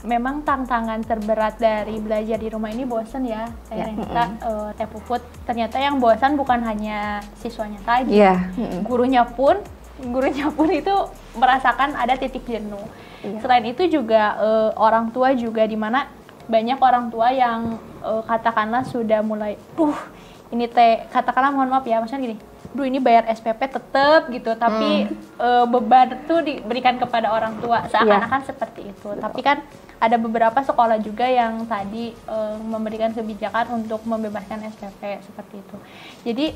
[0.00, 3.44] Memang tantangan terberat dari belajar di rumah ini bosan ya.
[3.68, 3.92] Saya yeah.
[3.92, 4.30] mm -hmm.
[4.40, 8.48] uh, teh puput ternyata yang bosan bukan hanya siswanya saja, yeah.
[8.56, 8.80] mm -hmm.
[8.88, 9.60] gurunya pun
[10.00, 10.94] gurunya pun itu
[11.36, 12.80] merasakan ada titik jenuh.
[13.20, 13.44] Yeah.
[13.44, 16.08] Selain itu juga uh, orang tua juga di mana
[16.48, 20.00] banyak orang tua yang uh, katakanlah sudah mulai, uh
[20.50, 22.36] ini teh katakanlah mohon maaf ya maksudnya gini
[22.70, 25.42] duh ini bayar SPP tetep gitu tapi hmm.
[25.42, 28.48] uh, beban tuh diberikan kepada orang tua seakan-akan yeah.
[28.48, 29.22] seperti itu Betul.
[29.22, 29.58] tapi kan
[30.00, 35.76] ada beberapa sekolah juga yang tadi uh, memberikan kebijakan untuk membebaskan SPP seperti itu
[36.22, 36.46] jadi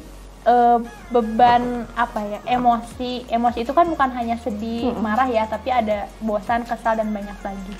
[0.46, 0.78] uh,
[1.10, 5.02] beban apa ya emosi emosi itu kan bukan hanya sedih hmm.
[5.02, 7.74] marah ya tapi ada bosan kesal dan banyak lagi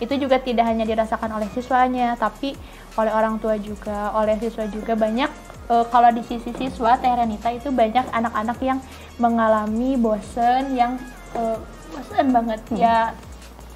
[0.00, 2.56] itu juga tidak hanya dirasakan oleh siswanya tapi
[2.96, 5.28] oleh orang tua juga oleh siswa juga banyak
[5.68, 8.78] uh, kalau di sisi siswa Teh Renita itu banyak anak-anak yang
[9.20, 10.96] mengalami bosen yang
[11.36, 11.58] uh,
[11.92, 12.78] bosen banget hmm.
[12.78, 13.12] ya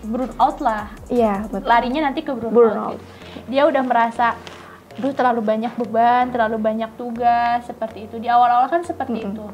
[0.05, 0.93] burn out lah.
[1.09, 1.69] Iya, betul.
[1.69, 3.01] Larinya nanti ke burn, burn out.
[3.01, 3.05] Gitu.
[3.51, 4.37] Dia udah merasa
[4.95, 8.21] duh terlalu banyak beban, terlalu banyak tugas seperti itu.
[8.21, 9.33] Di awal-awal kan seperti -hmm.
[9.33, 9.47] itu.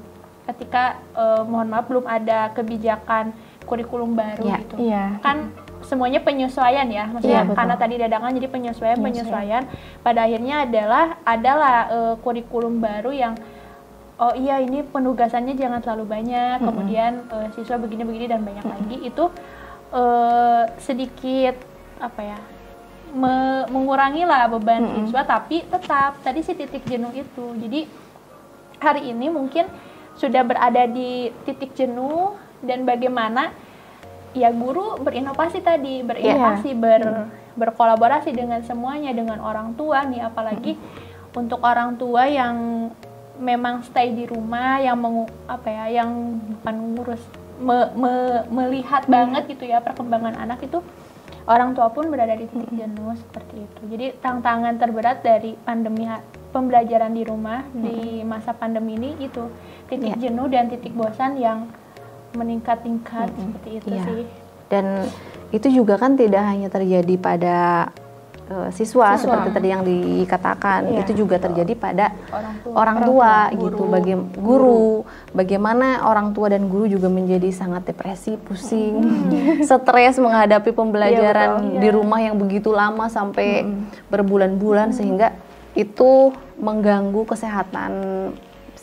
[0.50, 3.30] Ketika uh, mohon maaf belum ada kebijakan
[3.64, 4.60] kurikulum baru yeah.
[4.66, 4.74] gitu.
[4.82, 5.10] Yeah.
[5.22, 5.54] Kan
[5.90, 7.10] semuanya penyesuaian ya.
[7.10, 9.66] Maksudnya yeah, karena tadi dadangan jadi penyesuaian penyesuaian.
[10.06, 13.34] pada akhirnya adalah adalah uh, kurikulum baru yang
[14.22, 16.56] oh iya ini penugasannya jangan terlalu banyak.
[16.56, 16.68] Mm -hmm.
[16.70, 18.82] kemudian uh, siswa begini-begini dan banyak mm -hmm.
[18.86, 18.96] lagi.
[19.02, 19.24] Itu
[19.90, 21.58] uh, sedikit
[21.98, 22.38] apa ya
[23.10, 25.02] me mengurangi lah beban mm -hmm.
[25.10, 26.22] siswa tapi tetap.
[26.22, 27.46] Tadi si titik jenuh itu.
[27.58, 27.90] Jadi
[28.78, 29.66] hari ini mungkin
[30.14, 33.50] sudah berada di titik jenuh dan bagaimana
[34.36, 36.78] ya guru berinovasi tadi berinovasi yeah.
[36.78, 37.02] ber
[37.58, 41.34] berkolaborasi dengan semuanya dengan orang tua nih apalagi hmm.
[41.34, 42.88] untuk orang tua yang
[43.40, 47.22] memang stay di rumah yang mengu, apa ya yang bukan ngurus
[47.58, 48.12] me, me,
[48.52, 49.12] melihat hmm.
[49.12, 50.78] banget gitu ya perkembangan anak itu
[51.50, 56.06] orang tua pun berada di titik jenuh seperti itu jadi tantangan terberat dari pandemi
[56.54, 57.82] pembelajaran di rumah hmm.
[57.82, 59.50] di masa pandemi ini itu
[59.90, 60.22] titik yeah.
[60.30, 61.66] jenuh dan titik bosan yang
[62.34, 63.38] meningkat-tingkat hmm.
[63.38, 64.04] seperti itu iya.
[64.06, 64.22] sih.
[64.70, 64.86] Dan
[65.50, 67.58] itu juga kan tidak hanya terjadi pada
[68.50, 71.02] uh, siswa, siswa seperti tadi yang dikatakan, iya.
[71.02, 74.38] itu juga terjadi pada orang tua, orang tua, orang tua gitu, bagi guru.
[74.38, 74.86] guru.
[75.34, 79.66] Bagaimana orang tua dan guru juga menjadi sangat depresi, pusing, hmm.
[79.66, 84.06] stres menghadapi pembelajaran iya, di rumah yang begitu lama sampai hmm.
[84.06, 84.96] berbulan-bulan hmm.
[84.96, 85.34] sehingga
[85.74, 87.90] itu mengganggu kesehatan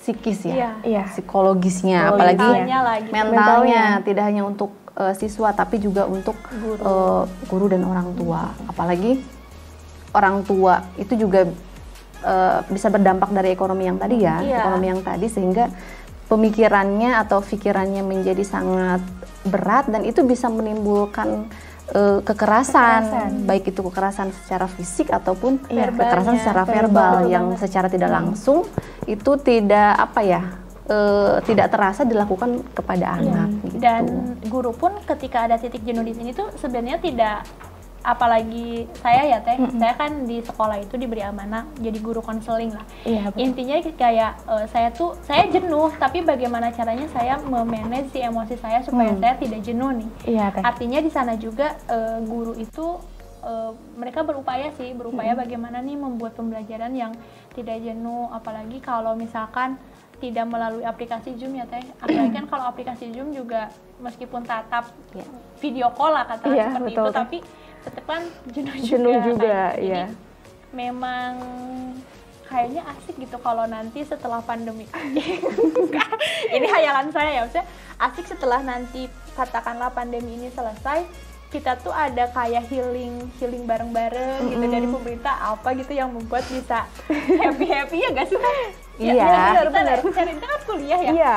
[0.08, 1.04] psikis ya, iya.
[1.12, 3.10] psikologisnya, apalagi mentalnya, lagi.
[3.12, 6.80] mentalnya tidak hanya untuk uh, siswa tapi juga untuk guru.
[6.80, 9.20] Uh, guru dan orang tua, apalagi
[10.16, 11.44] orang tua itu juga
[12.24, 14.64] uh, bisa berdampak dari ekonomi yang tadi ya, iya.
[14.64, 15.68] ekonomi yang tadi sehingga
[16.32, 19.04] pemikirannya atau pikirannya menjadi sangat
[19.44, 21.52] berat dan itu bisa menimbulkan
[21.94, 27.46] uh, kekerasan, kekerasan, baik itu kekerasan secara fisik ataupun ya, kekerasan secara verbal, verbal yang
[27.56, 28.18] secara tidak hmm.
[28.18, 28.68] langsung
[29.08, 30.42] itu tidak apa ya
[30.92, 33.22] uh, tidak terasa dilakukan kepada iya.
[33.22, 33.50] anak.
[33.64, 33.78] Gitu.
[33.80, 34.04] Dan
[34.48, 37.48] guru pun ketika ada titik jenuh di sini tuh sebenarnya tidak
[38.08, 39.80] apalagi saya ya teh, mm-hmm.
[39.84, 42.88] saya kan di sekolah itu diberi amanah jadi guru konseling lah.
[43.04, 48.56] Iya, Intinya kayak uh, saya tuh saya jenuh, tapi bagaimana caranya saya memanage si emosi
[48.56, 49.20] saya supaya mm.
[49.20, 50.10] saya tidak jenuh nih.
[50.24, 50.64] Iya, teh.
[50.64, 52.96] Artinya di sana juga uh, guru itu
[53.44, 55.44] uh, mereka berupaya sih, berupaya mm-hmm.
[55.44, 57.12] bagaimana nih membuat pembelajaran yang
[57.52, 59.76] tidak jenuh, apalagi kalau misalkan
[60.18, 61.84] tidak melalui aplikasi Zoom ya teh.
[62.02, 63.70] Apalagi kan kalau aplikasi Zoom juga
[64.02, 65.28] meskipun tatap yeah.
[65.62, 67.20] video call lah kata yeah, seperti betul, itu, teh.
[67.22, 67.38] tapi
[67.88, 69.88] tetap kan jenuh, jenuh juga, juga kan.
[69.88, 70.04] ya.
[70.76, 71.32] memang
[72.48, 74.88] kayaknya asik gitu kalau nanti setelah pandemi
[76.56, 77.68] ini hayalan saya ya maksudnya
[78.00, 81.04] asik setelah nanti katakanlah pandemi ini selesai
[81.48, 84.52] kita tuh ada kayak healing healing bareng-bareng mm -hmm.
[84.52, 86.88] gitu dari pemerintah apa gitu yang membuat bisa
[87.40, 88.40] happy happy ya gak sih
[88.98, 89.98] iya, ya, benar, benar.
[90.02, 91.12] Cari kan kuliah ya.
[91.14, 91.36] Iya.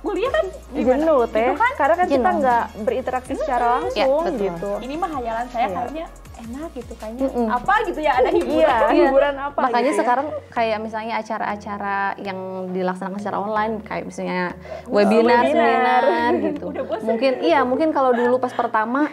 [0.00, 1.48] Kuliah kan jenuh teh.
[1.54, 1.72] Kan?
[1.78, 2.14] Karena kan jenuh.
[2.16, 4.70] kita nggak berinteraksi secara langsung ya, gitu.
[4.80, 5.74] Ini mah hayalan saya iya.
[5.76, 6.06] kayaknya
[6.42, 7.48] enak gitu kayaknya mm -mm.
[7.48, 10.00] apa gitu ya ada hiburan iya, hiburan apa makanya gitu ya.
[10.02, 12.38] sekarang kayak misalnya acara-acara yang
[12.72, 14.42] dilaksanakan secara online kayak misalnya
[14.90, 16.02] webinar, webinar.
[16.02, 16.66] seminar gitu
[17.06, 19.08] mungkin iya mungkin kalau dulu pas pertama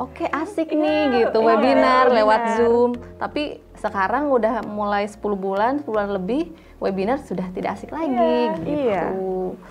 [0.00, 5.08] oke okay, asik nih iya, gitu iya, webinar iya, lewat zoom tapi sekarang udah mulai
[5.08, 8.68] 10 bulan 10 bulan lebih webinar sudah tidak asik lagi yeah, gitu.
[8.68, 9.04] Iya.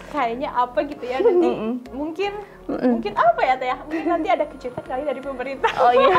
[0.09, 1.49] Kayaknya apa gitu ya nanti
[1.93, 2.31] mungkin
[2.69, 3.69] mungkin apa ya teh?
[3.85, 5.73] Mungkin nanti ada kejutan kali dari pemerintah.
[5.77, 6.17] Oh iya.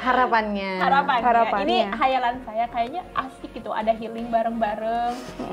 [0.00, 0.72] Harapannya.
[0.84, 1.24] Harapannya.
[1.24, 1.64] Harapannya.
[1.68, 5.12] Ini hayalan saya kayaknya asik gitu ada healing bareng-bareng.
[5.12, 5.44] Gitu.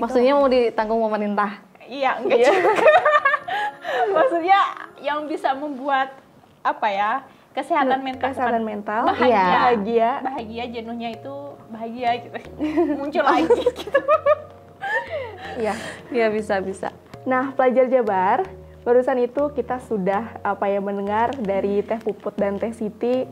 [0.00, 1.60] Maksudnya mau ditanggung pemerintah?
[1.84, 2.72] Iya, enggak juga.
[4.16, 4.60] Maksudnya
[5.04, 6.16] yang bisa membuat
[6.64, 7.12] apa ya?
[7.54, 9.30] Kesehatan mental kesehatan mental bahagia.
[9.30, 9.46] Iya.
[9.54, 10.10] bahagia.
[10.20, 11.34] Bahagia jenuhnya itu
[11.70, 12.36] bahagia gitu.
[12.98, 14.00] Muncul lagi gitu.
[15.56, 15.74] Ya
[16.10, 16.90] Iya bisa bisa.
[17.24, 18.44] nah pelajar Jabar
[18.84, 23.24] barusan itu kita sudah apa ya mendengar dari Teh Puput dan Teh Siti.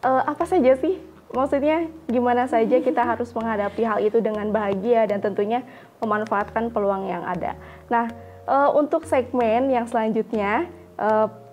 [0.00, 0.96] Eh, apa saja sih?
[1.30, 5.60] Maksudnya gimana saja kita harus menghadapi hal itu dengan bahagia dan tentunya
[6.00, 7.60] memanfaatkan peluang yang ada.
[7.92, 8.08] Nah
[8.46, 11.49] eh, untuk segmen yang selanjutnya pos-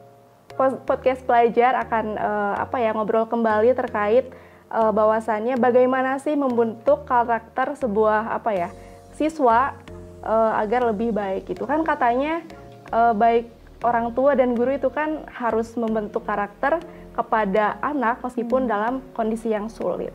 [0.84, 4.26] podcast pelajar akan eh, apa ya ngobrol kembali terkait
[4.74, 8.70] eh, bahwasannya bagaimana sih membentuk karakter sebuah apa ya
[9.14, 9.78] siswa
[10.26, 12.42] eh, agar lebih baik itu kan katanya
[12.90, 13.54] eh, baik
[13.86, 16.82] orang tua dan guru itu kan harus membentuk karakter
[17.14, 20.14] kepada anak meskipun dalam kondisi yang sulit.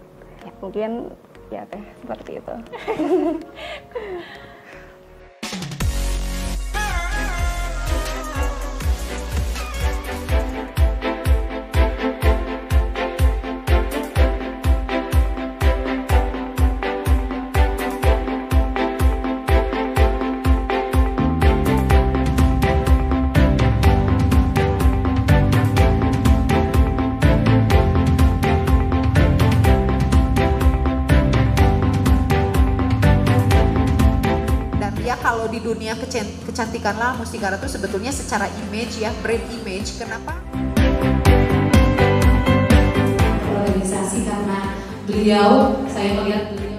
[0.59, 1.15] Mungkin
[1.53, 2.55] ya teh seperti itu
[35.93, 40.01] dunia kecantikan lah Mustikara tuh sebetulnya secara image ya, brand image.
[40.01, 40.41] Kenapa?
[43.53, 44.59] organisasi karena
[45.05, 46.72] beliau saya melihat beliau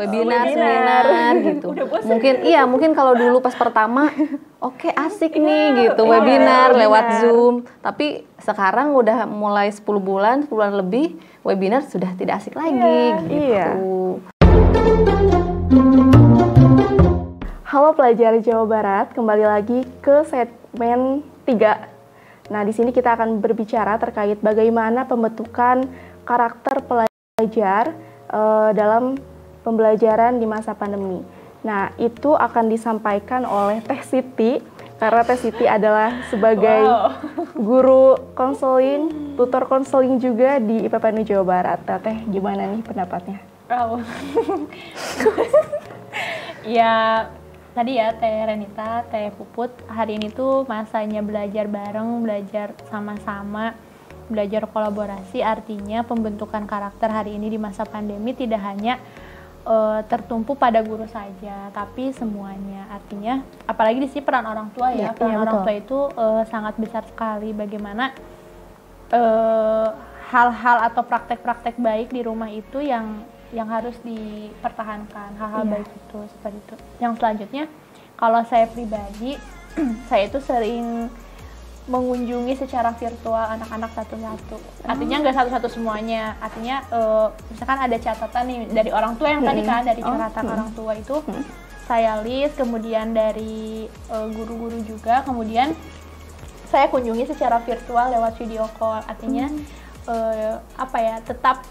[0.00, 1.04] webinar, webinar.
[1.04, 1.68] seminar gitu.
[2.08, 4.08] Mungkin iya, mungkin kalau dulu pas pertama
[4.56, 7.68] oke asik nih gitu webinar lewat Zoom.
[7.84, 12.80] Tapi sekarang udah mulai 10 bulan, 10 bulan lebih webinar sudah tidak asik lagi
[13.28, 13.32] gitu.
[13.36, 13.76] iya.
[17.70, 22.50] Halo pelajar Jawa Barat, kembali lagi ke segmen 3.
[22.50, 25.86] Nah, di sini kita akan berbicara terkait bagaimana pembentukan
[26.26, 27.94] karakter pelajar
[28.26, 29.14] eh, dalam
[29.70, 31.22] pembelajaran di masa pandemi.
[31.62, 34.58] Nah, itu akan disampaikan oleh Teh Siti
[35.00, 36.84] karena Teh Siti adalah sebagai
[37.56, 41.80] guru konseling, tutor konseling juga di IPPNU Jawa Barat.
[41.88, 43.38] Nah, Teh, gimana nih pendapatnya?
[43.70, 43.96] Oh.
[46.76, 47.24] ya
[47.72, 53.72] tadi ya Teh Renita, Teh Puput hari ini tuh masanya belajar bareng, belajar sama-sama,
[54.28, 55.40] belajar kolaborasi.
[55.40, 59.00] Artinya pembentukan karakter hari ini di masa pandemi tidak hanya
[59.60, 62.88] eh, tertumpu pada guru saja, tapi semuanya.
[62.88, 65.66] Artinya apalagi di sini peran orang tua Iya, ya, peran iya, orang betul.
[65.66, 67.50] tua itu eh, sangat besar sekali.
[67.52, 68.12] Bagaimana
[69.10, 69.88] eh,
[70.30, 75.72] hal-hal atau praktek-praktek baik di rumah itu yang yang harus dipertahankan hal-hal Iya.
[75.74, 76.74] baik itu seperti itu.
[77.02, 77.64] Yang selanjutnya
[78.14, 79.34] kalau saya pribadi
[80.08, 81.10] saya itu sering
[81.88, 84.56] mengunjungi secara virtual anak-anak satu-satu.
[84.84, 86.36] Artinya nggak satu-satu semuanya.
[86.38, 90.44] Artinya eh, misalkan ada catatan nih dari orang tua yang tadi kan dari Oh, catatan
[90.44, 90.54] mm.
[90.54, 91.16] orang tua itu
[91.88, 95.72] saya list, kemudian dari eh, guru-guru juga, kemudian
[96.70, 99.02] saya kunjungi secara virtual lewat video call.
[99.08, 99.48] Artinya
[100.06, 101.64] eh, apa ya tetap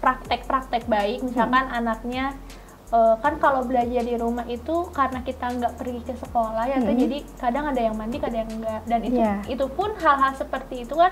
[0.00, 1.26] praktek-praktek baik.
[1.26, 2.38] Misalkan anaknya
[2.86, 6.94] eh, kan kalau belajar di rumah itu karena kita nggak pergi ke sekolah ya, tuh
[6.94, 8.80] jadi kadang ada yang mandi, kadang yang enggak.
[8.84, 9.34] Dan itu Iya.
[9.48, 11.10] itu pun hal-hal seperti itu kan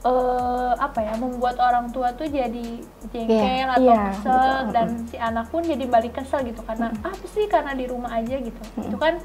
[0.00, 2.66] eh, apa ya membuat orang tua tuh jadi
[3.08, 4.72] jengkel atau Iya, kesel betul.
[4.72, 8.40] dan si anak pun jadi balik kesel gitu karena apa sih karena di rumah aja
[8.40, 8.60] gitu.
[8.80, 9.20] Itu kan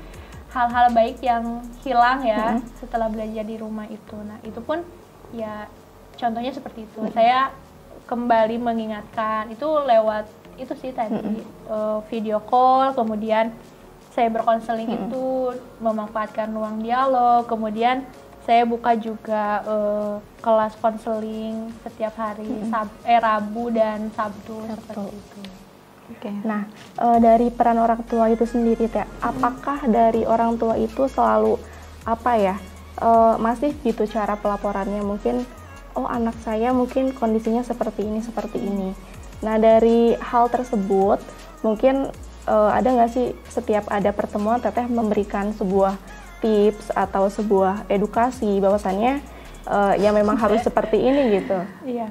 [0.51, 4.15] hal-hal baik yang hilang ya setelah belajar di rumah itu.
[4.19, 4.83] Nah, itu pun
[5.31, 5.67] ya
[6.15, 7.07] contohnya seperti itu.
[7.11, 7.55] Saya
[8.05, 13.51] kembali mengingatkan itu lewat itu sih tadi eh, video call, kemudian
[14.15, 15.51] saya berkonseling itu
[15.83, 18.07] memanfaatkan ruang dialog, kemudian
[18.45, 25.41] saya buka juga eh, kelas konseling setiap hari Sab eh, Rabu dan Sabtu, seperti itu.
[26.05, 26.29] Oke.
[26.45, 26.69] Nah,
[27.01, 31.57] eh, dari peran orang tua itu sendiri, Teh, apakah dari orang tua itu selalu
[32.05, 32.55] apa ya
[33.01, 35.01] eh, masih gitu cara pelaporannya?
[35.01, 35.41] Mungkin,
[35.97, 38.93] oh anak saya mungkin kondisinya seperti ini, seperti ini.
[39.43, 41.19] Nah, dari hal tersebut,
[41.65, 42.11] mungkin
[42.47, 45.97] eh, ada nggak sih setiap ada pertemuan Teteh memberikan sebuah
[46.43, 49.19] tips atau sebuah edukasi bahwasannya
[49.65, 51.59] eh, ya memang harus seperti ini gitu.
[51.83, 52.09] Iya.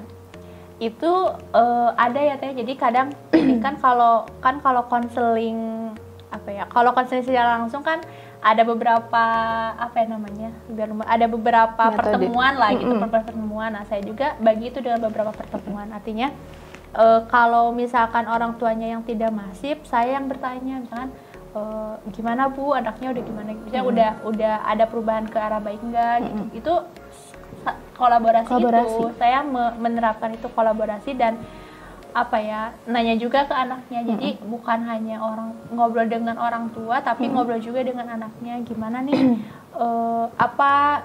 [0.83, 1.07] itu
[1.55, 5.89] uh, ada ya teh jadi kadang ini kan kalau kan kalau konseling
[6.35, 8.03] apa ya kalau konseling secara langsung kan
[8.45, 9.25] ada beberapa
[9.73, 11.97] apa ya namanya biar ada beberapa Metode.
[11.97, 13.15] pertemuan lah gitu mm -hmm.
[13.15, 16.35] pertemuan nah saya juga bagi itu dengan beberapa pertemuan artinya
[16.95, 21.11] uh, kalau misalkan orang tuanya yang tidak masif saya yang bertanya misalkan
[21.55, 23.93] uh, gimana bu anaknya udah gimana misalnya mm -hmm.
[23.93, 26.61] udah udah ada perubahan ke arah baik enggak gitu -hmm.
[26.61, 26.75] itu
[27.95, 28.87] kolaborasi, kolaborasi.
[28.91, 31.39] itu saya me menerapkan itu kolaborasi dan
[32.15, 34.47] apa ya nanya juga ke anaknya jadi -hmm.
[34.47, 37.35] bukan hanya orang ngobrol dengan orang tua tapi -hmm.
[37.35, 39.43] ngobrol juga dengan anaknya gimana nih
[39.75, 41.03] uh, apa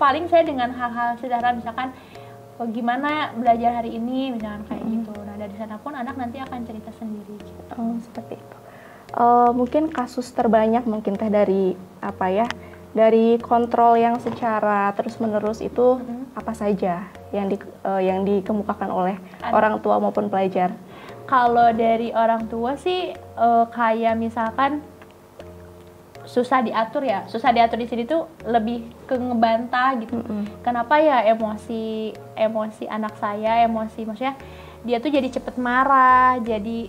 [0.00, 1.92] paling saya dengan hal-hal sederhana misalkan
[2.68, 4.94] gimana belajar hari ini misalkan kayak -hmm.
[5.00, 7.72] gitu nah dari sana pun anak nanti akan cerita sendiri gitu.
[7.78, 8.56] oh seperti itu
[9.16, 11.72] uh, mungkin kasus terbanyak mungkin teh dari
[12.04, 12.46] apa ya
[12.90, 16.34] dari kontrol yang secara terus-menerus itu hmm.
[16.34, 17.56] apa saja yang di
[17.86, 19.54] uh, yang dikemukakan oleh Ada.
[19.54, 20.74] orang tua maupun pelajar?
[21.30, 24.82] Kalau dari orang tua sih uh, kayak misalkan
[26.30, 30.14] susah diatur ya, susah diatur di sini tuh lebih ke ngebantah gitu.
[30.14, 30.42] Mm -hmm.
[30.62, 34.38] Kenapa ya emosi emosi anak saya, emosi maksudnya
[34.86, 36.86] dia tuh jadi cepet marah, jadi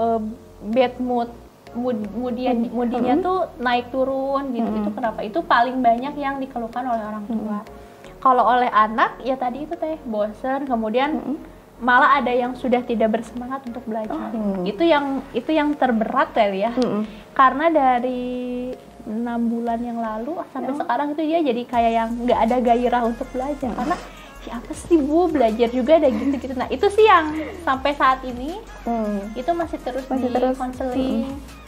[0.00, 0.24] uh,
[0.72, 1.28] bad mood
[1.76, 3.20] mood moodnya mm -hmm.
[3.20, 4.80] tuh naik turun gitu mm -hmm.
[4.80, 8.16] itu kenapa itu paling banyak yang dikeluhkan oleh orang tua mm -hmm.
[8.24, 11.36] kalau oleh anak ya tadi itu teh bosen kemudian mm -hmm.
[11.78, 14.34] Malah ada yang sudah tidak bersemangat untuk belajar.
[14.34, 14.66] Oh.
[14.66, 16.74] Itu yang itu yang terberat ya.
[16.74, 17.02] Mm -hmm.
[17.34, 18.74] karena dari
[19.08, 20.80] enam bulan yang lalu sampai yeah.
[20.84, 23.70] sekarang itu dia jadi kayak yang nggak ada gairah untuk belajar.
[23.70, 23.96] Mm karena
[24.38, 25.30] siapa sih bu?
[25.30, 29.38] Belajar juga ada gitu gitu nah itu sih yang sampai saat ini hmm.
[29.38, 31.58] itu masih terus masih di konseling hmm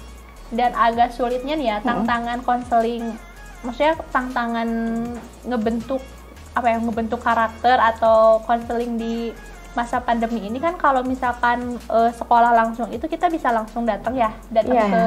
[0.50, 3.14] dan agak sulitnya nih ya tantangan konseling
[3.62, 4.68] maksudnya tantangan
[5.46, 6.02] ngebentuk
[6.50, 9.30] apa ya ngebentuk karakter atau konseling di
[9.74, 14.34] masa pandemi ini kan kalau misalkan uh, sekolah langsung itu kita bisa langsung datang ya
[14.50, 14.90] datang yeah.
[14.90, 15.02] ke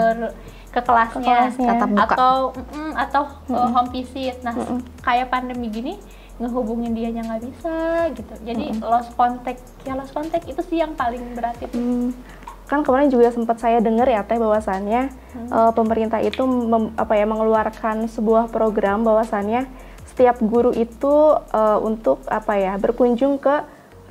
[0.74, 2.02] ke kelasnya, ke kelasnya.
[2.02, 3.70] atau mm, atau mm -mm.
[3.76, 4.80] home visit nah mm -mm.
[5.04, 5.94] kayak pandemi gini
[6.42, 8.90] ngehubungin dia nggak bisa gitu jadi mm -mm.
[8.90, 13.30] lost contact ya lost contact itu sih yang paling berat itu mm kan kemarin juga
[13.30, 15.50] sempat saya dengar ya teh bahwasannya hmm.
[15.52, 19.68] uh, pemerintah itu mem, apa ya mengeluarkan sebuah program bahwasannya
[20.08, 23.62] setiap guru itu uh, untuk apa ya berkunjung ke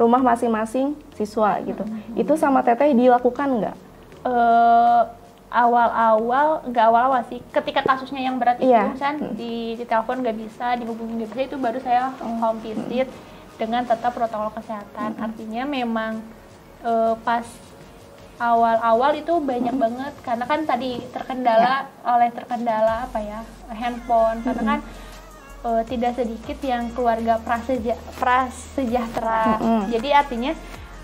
[0.00, 1.84] rumah masing-masing siswa gitu.
[1.84, 2.18] Hmm.
[2.18, 3.76] Itu sama teteh dilakukan nggak?
[4.22, 5.02] Uh,
[5.52, 8.96] awal-awal nggak awal-awal sih ketika kasusnya yang berat itu yeah.
[8.96, 9.36] kan hmm.
[9.36, 13.60] di, di telepon nggak bisa dihubungi nggak bisa itu baru saya home visit hmm.
[13.60, 15.24] dengan tetap protokol kesehatan hmm.
[15.28, 16.24] artinya memang
[16.80, 17.44] uh, pas
[18.40, 19.84] awal-awal itu banyak hmm.
[19.84, 22.16] banget karena kan tadi terkendala ya.
[22.16, 23.40] oleh terkendala apa ya
[23.76, 24.80] handphone karena kan
[25.64, 29.82] uh, tidak sedikit yang keluarga praseja prasejahtera hmm.
[29.90, 30.52] jadi artinya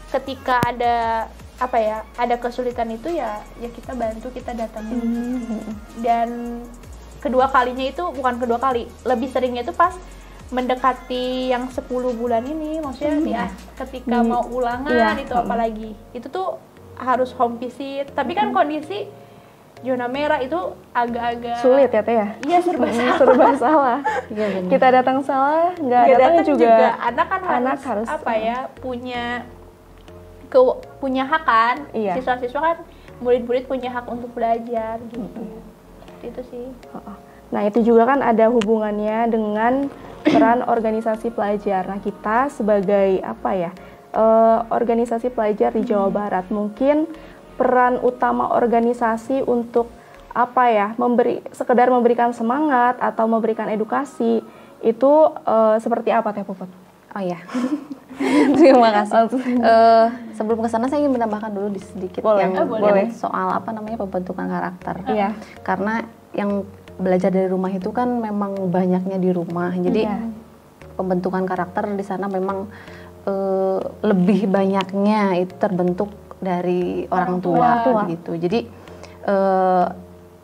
[0.09, 1.27] ketika ada
[1.59, 5.03] apa ya ada kesulitan itu ya ya kita bantu kita datangin
[5.43, 5.63] hmm.
[5.99, 6.63] dan
[7.19, 9.95] kedua kalinya itu bukan kedua kali lebih seringnya itu pas
[10.49, 13.27] mendekati yang 10 bulan ini maksudnya hmm.
[13.27, 13.45] ya
[13.85, 14.29] ketika hmm.
[14.31, 15.13] mau ulangan ya.
[15.19, 16.57] itu apalagi itu tuh
[16.97, 19.11] harus home visit tapi kan kondisi
[19.83, 20.59] zona merah itu
[20.91, 23.99] agak-agak sulit ya teh ya iya serba salah serba salah
[24.33, 26.67] ya, kita datang salah nggak datang, datang juga.
[26.67, 29.25] juga anak kan anak harus, harus apa ya punya
[30.49, 30.61] ke
[30.99, 32.17] punya hak kan iya.
[32.19, 32.77] siswa-siswa kan
[33.21, 36.27] murid-murid punya hak untuk belajar gitu -hmm.
[36.27, 36.67] itu sih
[37.49, 39.89] nah itu juga kan ada hubungannya dengan
[40.25, 43.71] peran organisasi pelajar nah kita sebagai apa ya
[44.15, 46.17] uh, organisasi pelajar di Jawa hmm.
[46.17, 46.47] Barat.
[46.49, 47.09] Mungkin
[47.59, 49.91] peran utama organisasi untuk
[50.31, 54.39] apa ya memberi sekedar memberikan semangat atau memberikan edukasi
[54.79, 56.71] itu uh, seperti apa Teh Puput?
[57.17, 57.41] Oh ya,
[58.61, 59.27] terima kasih.
[59.65, 60.07] uh,
[60.37, 62.47] sebelum ke sana saya ingin menambahkan dulu di sedikit boleh.
[62.47, 63.11] yang oh, boleh.
[63.11, 64.95] soal apa namanya pembentukan karakter.
[65.09, 65.35] Iya.
[65.65, 66.05] Karena
[66.37, 66.69] yang
[67.01, 70.21] belajar dari rumah itu kan memang banyaknya di rumah, jadi iya.
[70.95, 72.69] pembentukan karakter di sana memang
[73.25, 78.03] uh, lebih banyaknya itu terbentuk dari orang tua, tua.
[78.11, 78.33] gitu.
[78.39, 78.65] Jadi
[79.27, 79.87] uh,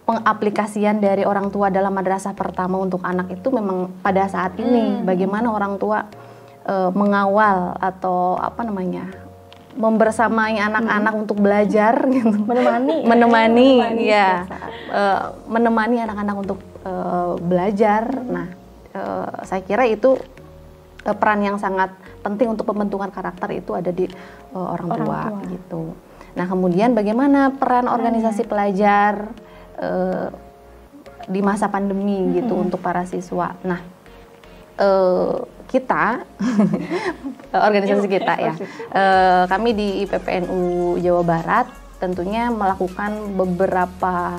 [0.05, 5.09] pengaplikasian dari orang tua dalam madrasah pertama untuk anak itu memang pada saat ini hmm.
[5.09, 6.05] bagaimana orang tua
[6.69, 9.09] uh, mengawal atau apa namanya
[9.75, 11.23] membersamai anak-anak hmm.
[11.25, 14.31] untuk belajar gitu menemani menemani, menemani ya
[14.93, 18.47] uh, menemani anak-anak untuk uh, belajar nah
[18.93, 20.21] uh, saya kira itu
[21.13, 21.93] peran yang sangat
[22.25, 24.09] penting untuk pembentukan karakter itu ada di
[24.57, 25.83] uh, orang, orang tua, tua gitu.
[26.35, 29.29] Nah kemudian bagaimana peran organisasi pelajar
[29.77, 30.33] uh,
[31.29, 32.33] di masa pandemi hmm.
[32.41, 33.53] gitu untuk para siswa.
[33.61, 33.81] Nah
[34.81, 36.23] uh, kita
[37.69, 38.53] organisasi kita ya
[38.95, 41.67] uh, kami di IPPNU Jawa Barat
[41.99, 44.39] tentunya melakukan beberapa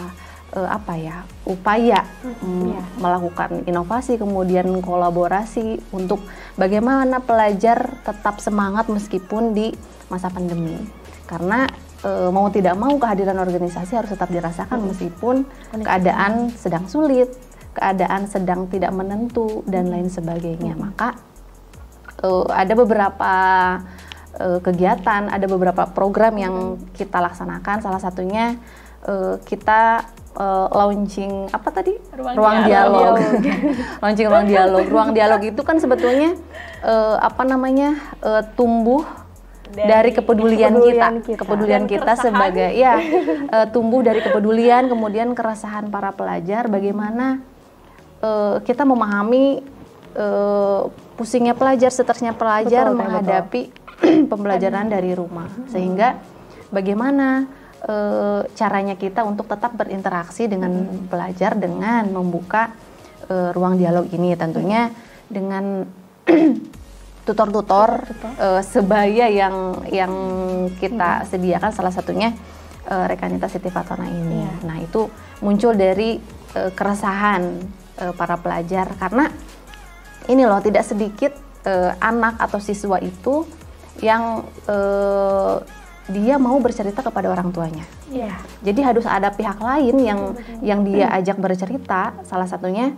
[0.55, 2.83] uh, apa ya upaya hmm, ya.
[2.97, 6.23] melakukan inovasi kemudian kolaborasi untuk
[6.57, 9.75] bagaimana pelajar tetap semangat meskipun di
[10.09, 10.77] masa pandemi
[11.25, 11.65] karena
[12.05, 14.87] e, mau tidak mau kehadiran organisasi harus tetap dirasakan hmm.
[14.93, 15.35] meskipun
[15.81, 17.33] keadaan sedang sulit
[17.73, 20.81] keadaan sedang tidak menentu dan lain sebagainya hmm.
[20.85, 21.17] maka
[22.23, 23.33] uh, ada beberapa
[24.39, 26.55] uh, kegiatan, ada beberapa program yang
[26.95, 27.83] kita laksanakan.
[27.83, 28.55] Salah satunya
[29.05, 31.95] uh, kita uh, launching apa tadi?
[32.15, 33.01] Ruang, ruang dialog.
[33.01, 33.43] dialog.
[34.03, 34.83] launching ruang dialog.
[34.87, 36.35] Ruang dialog itu kan sebetulnya
[36.83, 37.97] uh, apa namanya?
[38.19, 39.03] Uh, tumbuh
[39.75, 42.95] dari, dari kepedulian, kepedulian kita, kita, kepedulian kita sebagai ya
[43.51, 47.43] uh, tumbuh dari kepedulian, kemudian keresahan para pelajar, bagaimana
[48.23, 49.59] uh, kita memahami
[50.15, 50.87] uh,
[51.19, 54.25] pusingnya pelajar, stresnya pelajar betul, menghadapi betul.
[54.31, 55.47] pembelajaran dari rumah.
[55.71, 56.19] Sehingga
[56.71, 57.47] bagaimana
[57.85, 57.95] e,
[58.57, 61.07] caranya kita untuk tetap berinteraksi dengan hmm.
[61.07, 62.73] pelajar dengan membuka
[63.29, 64.89] e, ruang dialog ini tentunya
[65.29, 65.85] dengan
[67.29, 68.03] tutor-tutor
[68.41, 70.13] e, sebaya yang yang
[70.81, 71.27] kita hmm.
[71.29, 72.33] sediakan salah satunya
[72.89, 74.43] e, Rekanita Siti Fatona ini.
[74.43, 74.55] Yeah.
[74.65, 75.07] Nah, itu
[75.45, 76.17] muncul dari
[76.57, 77.41] e, keresahan
[78.01, 79.29] e, para pelajar karena
[80.25, 83.43] ini loh tidak sedikit uh, anak atau siswa itu
[84.01, 85.61] yang uh,
[86.05, 87.85] dia mau bercerita kepada orang tuanya.
[88.13, 88.37] Yeah.
[88.61, 90.19] Jadi harus ada pihak lain yang
[90.61, 92.13] yang dia ajak bercerita.
[92.29, 92.93] Salah satunya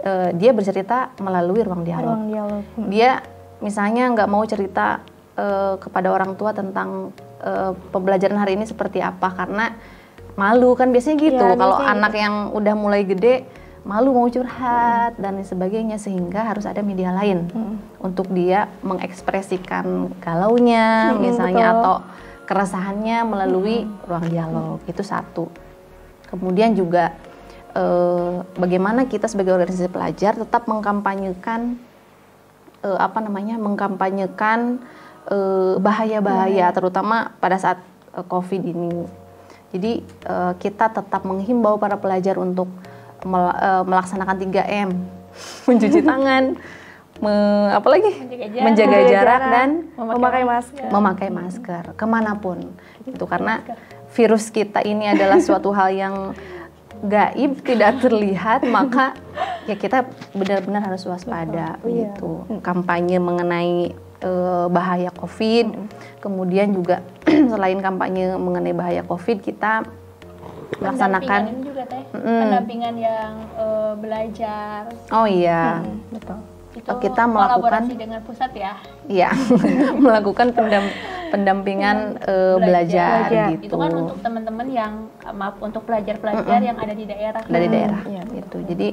[0.00, 2.16] uh, dia bercerita melalui ruang dialog.
[2.16, 2.62] Ruang dialog.
[2.80, 2.88] Hmm.
[2.88, 3.10] Dia
[3.60, 5.04] misalnya nggak mau cerita
[5.36, 7.12] uh, kepada orang tua tentang
[7.44, 9.76] uh, pembelajaran hari ini seperti apa karena
[10.36, 11.44] malu kan biasanya gitu.
[11.44, 13.44] Yeah, Kalau anak yang udah mulai gede
[13.86, 15.22] malu mau curhat hmm.
[15.22, 18.02] dan sebagainya sehingga harus ada media lain hmm.
[18.02, 21.78] untuk dia mengekspresikan galaunya hmm, misalnya betul.
[21.78, 21.96] atau
[22.46, 24.06] keresahannya melalui hmm.
[24.06, 25.50] ruang dialog itu satu.
[26.30, 27.12] Kemudian juga
[27.74, 31.76] eh, bagaimana kita sebagai organisasi pelajar tetap mengkampanyekan
[32.86, 34.80] eh, apa namanya mengkampanyekan
[35.28, 37.78] eh, bahaya-bahaya terutama pada saat
[38.14, 38.94] eh, covid ini.
[39.74, 42.70] Jadi eh, kita tetap menghimbau para pelajar untuk
[43.26, 43.50] mel,
[43.90, 44.90] melaksanakan 3M,
[45.68, 46.54] mencuci tangan,
[47.20, 47.34] me,
[47.72, 48.10] apa lagi?
[48.12, 50.88] Menjaga jarak, menjaga jarak dan memakai masker.
[50.92, 51.84] Memakai masker.
[51.96, 52.58] Ke mana pun.
[53.08, 53.62] Itu karena
[54.12, 56.16] virus kita ini adalah suatu hal yang
[56.96, 59.12] gaib tidak terlihat maka
[59.68, 62.08] ya kita benar-benar harus waspada iya.
[62.08, 62.48] gitu.
[62.64, 63.92] Kampanye mengenai
[64.24, 65.76] uh, bahaya covid
[66.24, 67.04] kemudian juga
[67.52, 69.84] selain kampanye mengenai bahaya covid kita
[70.80, 72.02] melaksanakan juga teh.
[72.16, 72.40] Mm.
[72.42, 74.88] pendampingan yang uh, belajar.
[75.12, 75.84] Oh iya.
[75.84, 78.76] Hmm, betul itu kita melakukan dengan pusat ya.
[79.08, 79.30] Iya
[80.04, 80.84] melakukan pendam,
[81.32, 83.66] pendampingan uh, belajar, belajar gitu.
[83.72, 84.92] Itu kan untuk teman-teman yang
[85.32, 86.68] maaf untuk pelajar-pelajar mm -mm.
[86.68, 87.42] yang ada di daerah.
[87.48, 88.58] Dari daerah ya, gitu.
[88.68, 88.88] Jadi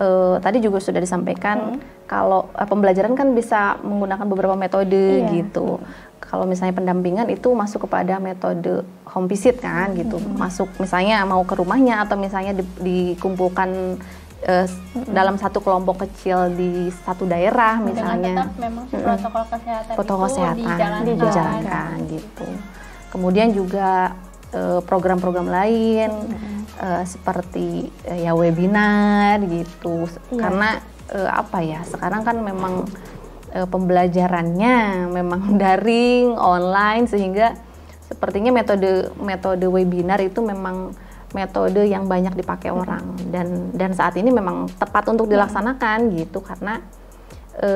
[0.00, 2.08] uh, tadi juga sudah disampaikan mm.
[2.08, 5.44] kalau uh, pembelajaran kan bisa menggunakan beberapa metode iya.
[5.44, 5.78] gitu.
[6.18, 10.20] Kalau misalnya pendampingan itu masuk kepada metode home visit kan gitu.
[10.20, 10.36] Hmm.
[10.36, 13.96] masuk misalnya mau ke rumahnya atau misalnya di, dikumpulkan
[14.46, 15.10] uh, hmm.
[15.10, 20.58] dalam satu kelompok kecil di satu daerah misalnya tetap memang protokol kesehatan protokol itu kesehatan
[20.62, 22.48] dijalankan, dijalankan gitu
[23.08, 24.12] kemudian juga
[24.52, 26.60] eh, program-program uh, lain hmm.
[26.76, 30.44] uh, seperti uh, ya webinar gitu ya.
[30.44, 30.84] karena
[31.16, 32.84] uh, apa ya sekarang kan memang
[33.52, 37.56] e, pembelajarannya memang daring, online sehingga
[38.08, 40.96] sepertinya metode metode webinar itu memang
[41.36, 42.80] metode yang banyak dipakai hmm.
[42.80, 46.80] orang dan dan saat ini memang tepat untuk dilaksanakan gitu karena
[47.60, 47.70] e,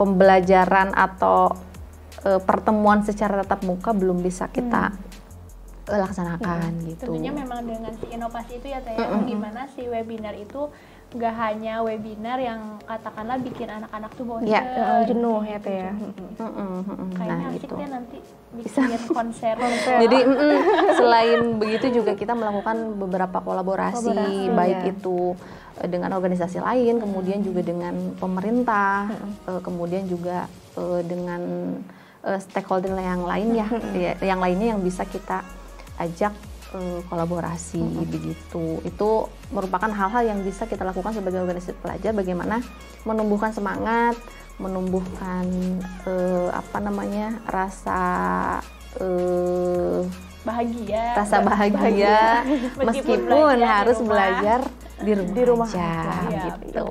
[0.00, 1.52] pembelajaran atau
[2.24, 6.00] e, pertemuan secara tatap muka belum bisa kita hmm.
[6.00, 6.84] laksanakan hmm.
[6.96, 7.12] gitu.
[7.12, 9.28] Tentunya memang dengan si inovasi itu ya Teh, mm -hmm.
[9.28, 10.72] gimana si webinar itu
[11.12, 15.92] nggak hanya webinar yang katakanlah bikin anak-anak tuh bosan ya, uh, jenuh ya teh ya
[17.20, 17.74] kayaknya nah, asik gitu.
[17.76, 18.18] deh nanti
[18.52, 19.96] bikin konser, konser.
[20.04, 20.56] jadi mm -mm,
[21.00, 24.90] selain begitu juga kita melakukan beberapa kolaborasi, kolaborasi baik ya.
[24.92, 25.16] itu
[25.80, 29.08] eh, dengan organisasi lain kemudian juga dengan pemerintah
[29.48, 30.44] uh, kemudian juga
[30.76, 31.40] uh, dengan
[32.28, 35.40] uh, stakeholder yang lain ya, ya yang lainnya yang bisa kita
[35.96, 36.32] ajak
[36.74, 38.08] uh, kolaborasi hmm.
[38.08, 38.80] begitu.
[38.84, 42.60] Itu merupakan hal-hal yang bisa kita lakukan sebagai organisasi pelajar bagaimana
[43.04, 44.16] menumbuhkan semangat,
[44.60, 45.46] menumbuhkan
[46.04, 47.40] uh, apa namanya?
[47.48, 48.00] rasa
[49.00, 50.04] uh,
[50.42, 51.04] bahagia.
[51.16, 52.18] Rasa bahagia, bahagia.
[52.88, 54.60] meskipun, meskipun harus belajar
[55.02, 55.90] di rumah, di rumah aja,
[56.28, 56.90] aja gitu.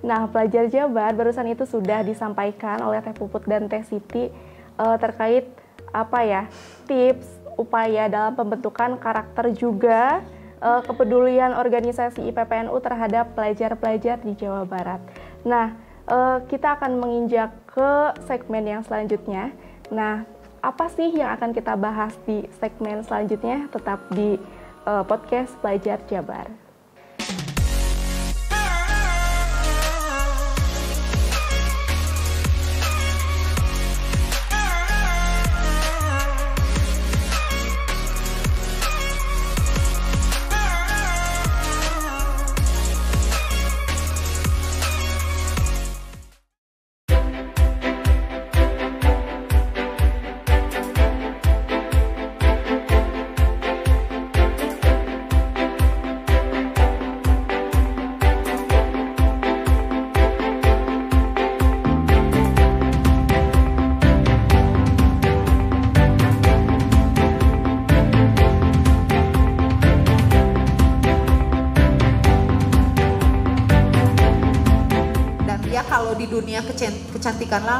[0.00, 4.32] Nah, pelajar Jabar barusan itu sudah disampaikan oleh Teh Puput dan Teh Siti
[4.80, 5.44] uh, terkait
[5.90, 6.42] apa ya
[6.86, 7.26] tips
[7.58, 10.24] upaya dalam pembentukan karakter juga
[10.64, 15.04] uh, kepedulian organisasi IPPNU terhadap pelajar-pelajar di Jawa Barat.
[15.44, 15.76] Nah,
[16.06, 17.92] uh, kita akan menginjak ke
[18.28, 19.52] segmen yang selanjutnya.
[19.88, 20.24] Nah,
[20.60, 23.66] apa sih yang akan kita bahas di segmen selanjutnya?
[23.72, 24.36] Tetap di
[24.84, 26.59] uh, podcast Pelajar Jabar.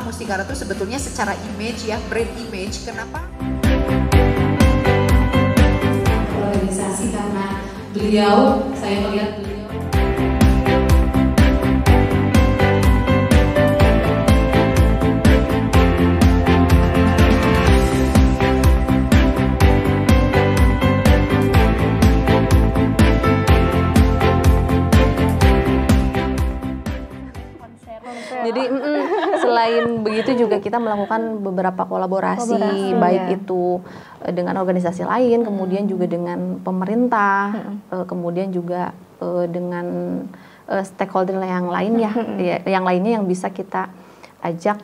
[0.00, 2.88] Lah Mustikara tuh sebetulnya secara image ya brand image.
[2.88, 3.20] Kenapa?
[6.40, 7.60] Organisasi karena
[7.92, 9.39] beliau saya melihat
[31.10, 33.34] melakukan beberapa kolaborasi, kolaborasi baik ya.
[33.34, 33.62] itu
[34.22, 37.50] eh, dengan organisasi lain, kemudian juga dengan pemerintah,
[37.90, 38.06] hmm.
[38.06, 39.86] kemudian juga uh, dengan
[40.70, 43.90] uh, stakeholder yang lain ya, ya, yang lainnya yang bisa kita
[44.46, 44.78] ajak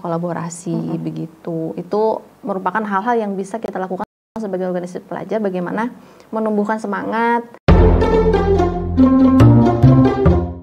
[0.00, 1.02] kolaborasi hmm.
[1.02, 1.76] begitu.
[1.76, 4.06] Itu merupakan hal-hal yang bisa kita lakukan
[4.38, 5.92] sebagai organisasi pelajar, bagaimana
[6.32, 7.44] menumbuhkan semangat.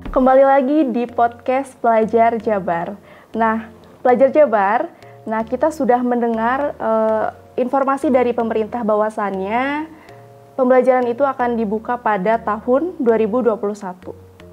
[0.09, 2.97] Kembali lagi di podcast Pelajar Jabar.
[3.35, 3.74] Nah,
[4.05, 4.93] Pelajar Jabar,
[5.25, 9.89] nah kita sudah mendengar uh, informasi dari pemerintah bahwasannya
[10.53, 13.57] pembelajaran itu akan dibuka pada tahun 2021,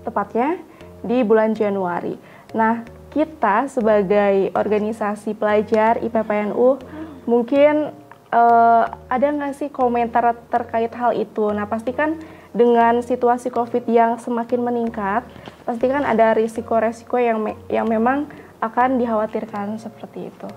[0.09, 0.57] tepatnya
[1.05, 2.17] di bulan Januari.
[2.57, 2.81] Nah,
[3.13, 6.81] kita sebagai organisasi pelajar IPPNU
[7.29, 7.93] mungkin
[8.33, 11.53] uh, ada nggak sih komentar terkait hal itu?
[11.53, 12.17] Nah, pastikan
[12.57, 15.29] dengan situasi COVID yang semakin meningkat,
[15.69, 18.33] pasti kan ada risiko-risiko yang me yang memang
[18.63, 20.49] akan dikhawatirkan seperti itu.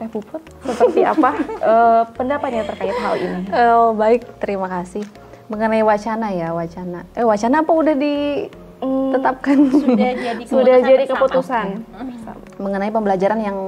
[0.00, 3.42] Teh Puput, seperti apa uh, pendapatnya terkait hal ini?
[3.50, 5.04] Oh, baik, terima kasih.
[5.50, 7.02] Mengenai wacana ya, wacana.
[7.18, 9.58] Eh, wacana apa udah ditetapkan?
[9.58, 10.54] Hmm, sudah jadi keputusan.
[10.54, 11.66] Sudah jadi keputusan.
[11.82, 12.62] Okay.
[12.62, 13.58] Mengenai pembelajaran yang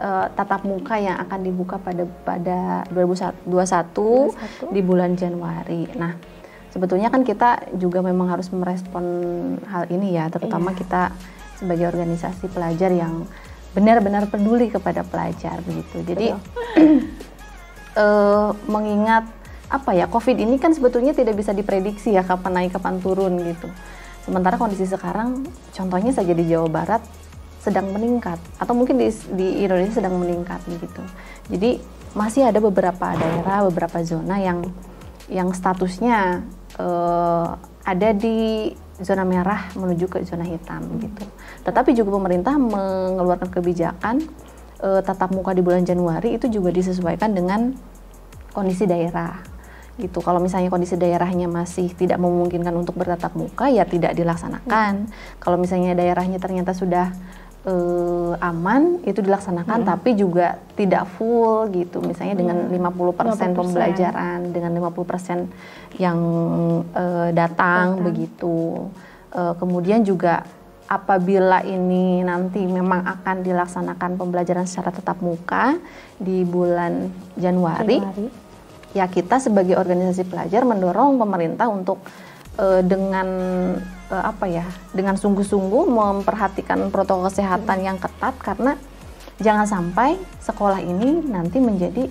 [0.00, 5.84] uh, tatap muka yang akan dibuka pada pada 2021 di bulan Januari.
[6.00, 6.16] Nah,
[6.72, 9.04] sebetulnya kan kita juga memang harus merespon
[9.68, 10.78] hal ini ya, terutama iya.
[10.80, 11.02] kita
[11.58, 13.26] sebagai organisasi pelajar yang
[13.74, 16.06] benar-benar peduli kepada pelajar begitu.
[16.06, 16.26] Jadi
[17.98, 19.26] uh, mengingat
[19.68, 23.68] apa ya COVID ini kan sebetulnya tidak bisa diprediksi ya kapan naik kapan turun gitu.
[24.24, 27.00] Sementara kondisi sekarang, contohnya saja di Jawa Barat
[27.64, 31.02] sedang meningkat atau mungkin di, di Indonesia sedang meningkat begitu.
[31.52, 31.70] Jadi
[32.16, 34.64] masih ada beberapa daerah, beberapa zona yang
[35.28, 36.40] yang statusnya
[36.80, 38.72] uh, ada di
[39.04, 41.24] zona merah menuju ke zona hitam gitu.
[41.66, 44.22] Tetapi juga pemerintah mengeluarkan kebijakan
[44.82, 47.74] uh, tatap muka di bulan Januari itu juga disesuaikan dengan
[48.54, 49.38] kondisi daerah
[49.98, 50.22] gitu.
[50.22, 55.10] Kalau misalnya kondisi daerahnya masih tidak memungkinkan untuk bertatap muka ya tidak dilaksanakan.
[55.10, 55.38] Hmm.
[55.42, 57.10] Kalau misalnya daerahnya ternyata sudah
[57.66, 59.88] uh, aman itu dilaksanakan hmm.
[59.88, 63.58] tapi juga tidak full gitu misalnya dengan 50%, 50%.
[63.58, 66.18] pembelajaran dengan 50% yang
[66.94, 68.86] uh, datang, datang begitu
[69.34, 70.46] uh, kemudian juga
[70.88, 75.76] apabila ini nanti memang akan dilaksanakan pembelajaran secara tetap muka
[76.16, 78.26] di bulan Januari, Januari.
[78.96, 82.00] ya kita sebagai organisasi pelajar mendorong pemerintah untuk
[82.56, 83.28] uh, dengan
[84.08, 84.64] uh, apa ya
[84.96, 88.80] dengan sungguh-sungguh memperhatikan protokol kesehatan yang ketat karena
[89.44, 92.08] jangan sampai sekolah ini nanti menjadi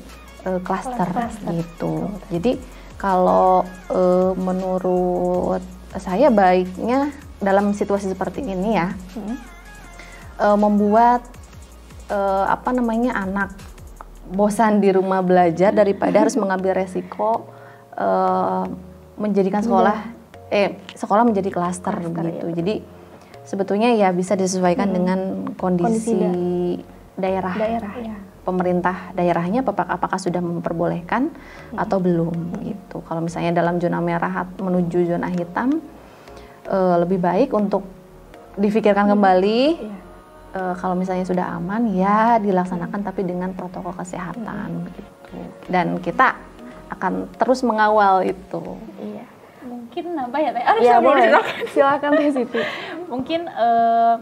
[0.64, 2.08] klaster uh, gitu.
[2.32, 2.56] Jadi
[2.96, 5.60] kalau uh, menurut
[6.00, 9.36] saya baiknya dalam situasi seperti ini ya hmm.
[10.42, 11.22] uh, membuat
[12.10, 13.54] uh, apa namanya anak
[14.28, 17.48] bosan di rumah belajar daripada harus mengambil resiko
[17.96, 18.68] uh,
[19.16, 20.18] menjadikan sekolah
[20.52, 22.20] eh sekolah menjadi klaster gitu.
[22.24, 22.44] Ya.
[22.56, 22.76] Jadi
[23.48, 24.96] sebetulnya ya bisa disesuaikan Hmm.
[24.96, 25.20] dengan
[25.56, 26.84] kondisi, Kondisi
[27.16, 27.56] daerah.
[27.56, 27.94] daerah.
[28.00, 28.16] Iya.
[28.48, 31.36] Pemerintah daerahnya apakah, apakah sudah memperbolehkan
[31.76, 33.04] atau belum gitu.
[33.04, 35.84] Kalau misalnya dalam zona merah menuju zona hitam
[36.68, 37.88] eh, lebih baik untuk
[38.60, 39.62] difikirkan kembali.
[39.80, 39.98] Iya.
[40.58, 45.02] Eh, kalau misalnya sudah aman ya dilaksanakan tapi dengan protokol kesehatan gitu.
[45.68, 46.40] Dan kita
[46.88, 48.64] akan terus mengawal itu.
[49.00, 49.26] Iya.
[49.68, 50.64] Mungkin nambah ya, Teh?
[50.80, 51.28] Iya, mau boleh.
[51.76, 52.62] Silakan Teh Siti.
[53.08, 54.16] mungkin eh,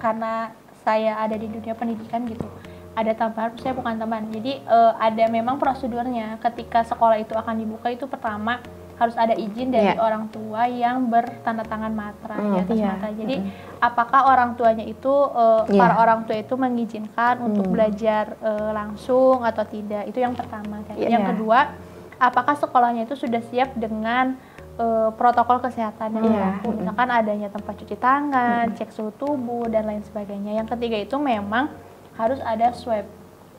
[0.00, 2.48] karena saya ada di dunia pendidikan gitu
[2.96, 7.92] ada tambahan saya bukan tambahan jadi eh, ada memang prosedurnya ketika sekolah itu akan dibuka
[7.92, 8.58] itu pertama
[9.00, 9.98] harus ada izin dari Iya.
[9.98, 12.88] orang tua yang bertanda tangan matra Hmm, di atas iya.
[12.92, 13.34] matra jadi
[13.80, 15.80] apakah orang tuanya itu eh, Iya.
[15.80, 17.72] para orang tua itu mengizinkan untuk Hmm.
[17.72, 21.16] belajar eh, langsung atau tidak itu yang pertama Dan Iya.
[21.16, 21.72] yang kedua
[22.20, 24.36] apakah sekolahnya itu sudah siap dengan
[24.76, 26.32] eh, protokol kesehatan yang Iya.
[26.34, 30.56] berlaku misalkan adanya tempat cuci tangan, cek suhu tubuh dan lain sebagainya.
[30.56, 31.68] Yang ketiga itu memang
[32.16, 33.04] harus ada swab.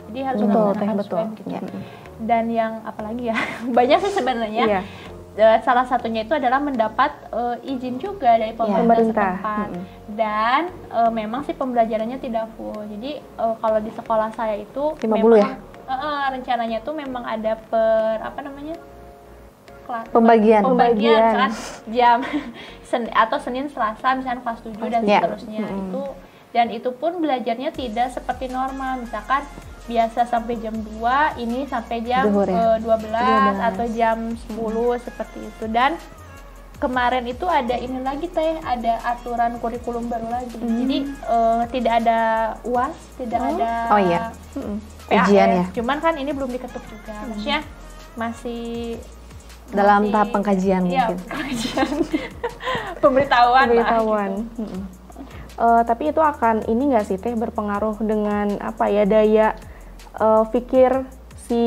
[0.05, 1.05] Jadi harus Betul, betul.
[1.05, 1.45] swab gitu.
[1.47, 1.61] Ya.
[2.17, 3.37] Dan yang apalagi ya
[3.77, 4.65] banyak sih sebenarnya.
[4.65, 4.81] Iya.
[5.34, 9.32] Eh, Salah satunya itu adalah mendapat eh, izin juga dari pemerintah, Pemerintah.
[9.34, 9.67] setempat.
[10.11, 12.75] Dan eh, memang sih pembelajarannya tidak full.
[12.86, 15.47] Jadi eh, kalau di sekolah saya itu 50 memang, ya?
[15.86, 18.75] eh, eh, rencananya tuh memang ada per apa namanya?
[19.82, 20.61] kelas Pembagian.
[20.61, 21.34] pembagian Pembagian.
[21.34, 21.51] kan
[21.89, 22.17] jam
[22.86, 25.19] sen atau Senin Selasa misalnya kelas 7 dan Ya.
[25.19, 26.03] seterusnya itu
[26.51, 29.41] dan itu pun belajarnya tidak seperti normal misalkan
[29.91, 31.03] biasa sampai jam 2
[31.37, 32.75] ini sampai jam Zuhur ya?
[32.75, 34.55] eh, 12, atau jam 10
[34.97, 35.99] seperti itu dan
[36.77, 42.19] kemarin itu ada ini lagi teh ada aturan kurikulum baru lagi jadi eh, tidak ada
[42.63, 44.31] uas tidak ada Oh, iya.
[45.05, 45.27] PAS.
[45.27, 45.65] Ujian ya?
[45.71, 47.59] cuman kan ini belum diketuk juga maksudnya
[48.13, 48.95] masih
[49.69, 51.17] Dalam masih- tahap pengkajian iya, mungkin.
[51.21, 51.89] pengkajian
[53.01, 54.29] pemberitahuan lah, Pemberitahuan.
[54.49, 54.61] gitu.
[54.61, 54.83] Mm-mm.
[55.53, 59.53] Eh, tapi itu akan ini nggak sih teh berpengaruh dengan apa ya daya
[60.14, 61.05] eh, pikir
[61.41, 61.59] si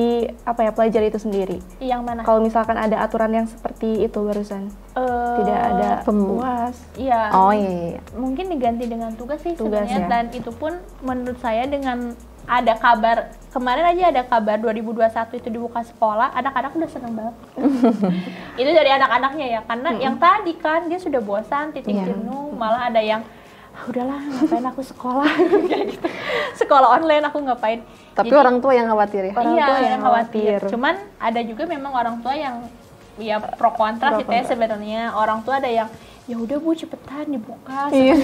[0.43, 1.61] apa ya pelajar itu sendiri.
[1.79, 6.77] yang mana Kalau misalkan ada aturan yang seperti itu barusan, Eh, tidak ada Pem- puas.
[6.95, 8.01] iya Oh iya, iya, iya.
[8.15, 10.09] mungkin diganti dengan tugas sih Tugas, sebenarnya ya.
[10.09, 13.17] dan itu pun menurut saya dengan ada kabar
[13.51, 15.01] kemarin aja ada kabar 2021
[15.35, 17.35] itu dibuka sekolah anak-anak udah seneng banget
[18.61, 22.09] itu dari anak-anaknya ya karena yang tadi kan dia sudah bosan titik Iya.
[22.11, 23.25] jenuh malah ada yang
[23.75, 25.31] ah, udahlah ngapain aku sekolah
[25.69, 26.07] kayak gitu
[26.57, 27.81] sekolah online aku ngapain
[28.15, 29.33] Tapi Jadi- orang tua yang khawatir ya.
[29.35, 30.41] Orang iya, tua yang yang khawatir.
[30.57, 30.71] khawatir.
[30.71, 32.57] Cuman ada juga memang orang tua yang
[33.17, 35.11] ya pro kontra sih teh sebenarnya.
[35.13, 35.91] Orang tua ada yang
[36.25, 37.91] ya udah bu cepetan dibuka.
[37.91, 38.15] Iya.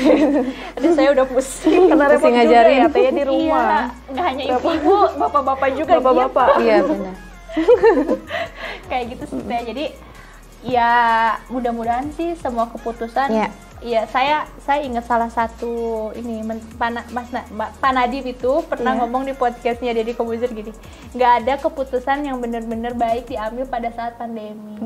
[0.95, 1.91] Saya udah pusing.
[1.91, 2.79] Karena repot Pusing juga ngajarin.
[2.79, 3.67] ya teh di rumah.
[3.67, 6.47] Iya, nggak hanya ibu-ibu, bapak-bapak juga Bapak-bapak.
[6.49, 6.63] gitu.
[6.63, 7.15] Iya benar.
[8.89, 9.61] Kayak gitu sih teh.
[9.65, 9.85] Jadi
[10.63, 10.91] ya
[11.49, 13.49] mudah-mudahan sih semua keputusan Iya.
[13.81, 15.73] Iya, saya saya ingat salah satu
[16.13, 19.01] ini men, Pana- Mas Na- Mbak- Pak Nadiem itu pernah Iya.
[19.01, 20.69] ngomong di podcastnya Deddy Kobuzer gini,
[21.11, 24.77] nggak ada keputusan yang benar-benar baik diambil pada saat pandemi.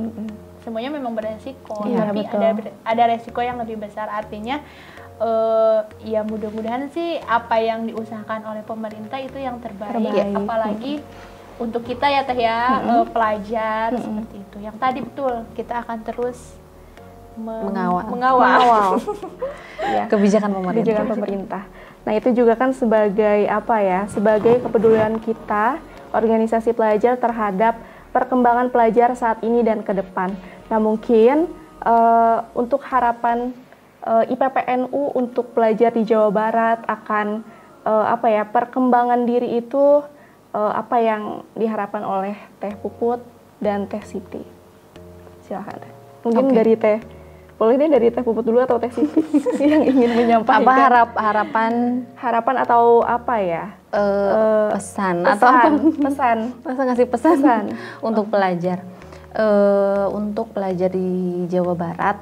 [0.62, 2.38] Semuanya memang beresiko, Iya, tapi betul.
[2.38, 2.48] ada
[2.86, 4.06] ada resiko yang lebih besar.
[4.06, 4.62] Artinya
[5.14, 10.34] eh, ya mudah-mudahan sih apa yang diusahakan oleh pemerintah itu yang terbaik, Terbaik.
[10.34, 10.94] apalagi
[11.56, 14.56] untuk kita ya teh ya eh, pelajar seperti itu.
[14.60, 16.38] Yang tadi betul kita akan terus
[17.38, 18.04] men- Mengawal.
[18.10, 18.48] mengawal.
[18.48, 18.90] Mengawal.
[19.96, 20.04] ya.
[20.08, 20.74] Kebijakan pemerintah.
[20.82, 21.62] kebijakan pemerintah.
[22.04, 24.00] Nah itu juga kan sebagai apa ya?
[24.12, 25.80] Sebagai kepedulian kita
[26.14, 27.80] organisasi pelajar terhadap
[28.14, 30.30] perkembangan pelajar saat ini dan ke depan.
[30.70, 31.50] Nah mungkin
[31.82, 33.50] eh, untuk harapan
[34.06, 37.42] eh, IPPNU untuk pelajar di Jawa Barat akan
[37.82, 40.04] eh, apa ya perkembangan diri itu
[40.54, 43.18] eh, apa yang diharapkan oleh Teh Puput
[43.58, 44.44] dan Teh Siti.
[45.48, 45.92] Silahkan Teh.
[46.24, 46.54] Mungkin Oke.
[46.54, 46.98] dari Teh
[47.64, 49.24] boleh deh dari Teh Puput dulu atau Teh Siti
[49.64, 51.72] yang ingin menyampaikan Apa harap harapan
[52.14, 53.64] harapan atau apa ya?
[53.90, 55.68] eh, Eh, pesan, pesan, atau apa?
[56.02, 56.38] pesan.
[56.60, 57.64] Masa ngasih pesan, Pesan.
[58.00, 58.84] untuk pelajar.
[59.32, 61.08] Eh, untuk pelajar di
[61.46, 62.20] Jawa Barat,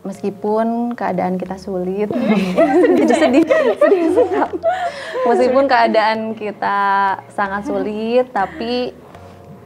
[0.00, 3.44] meskipun keadaan kita sulit, jadi sedih,
[3.76, 4.56] sedih sekali.
[5.28, 6.78] Meskipun keadaan kita
[7.28, 8.94] sangat sulit, tapi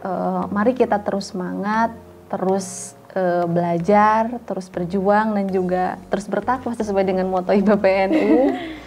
[0.00, 1.94] eh, mari kita terus semangat,
[2.26, 8.32] terus eh, belajar, terus berjuang dan juga terus bertakwa sesuai dengan moto IPPNU.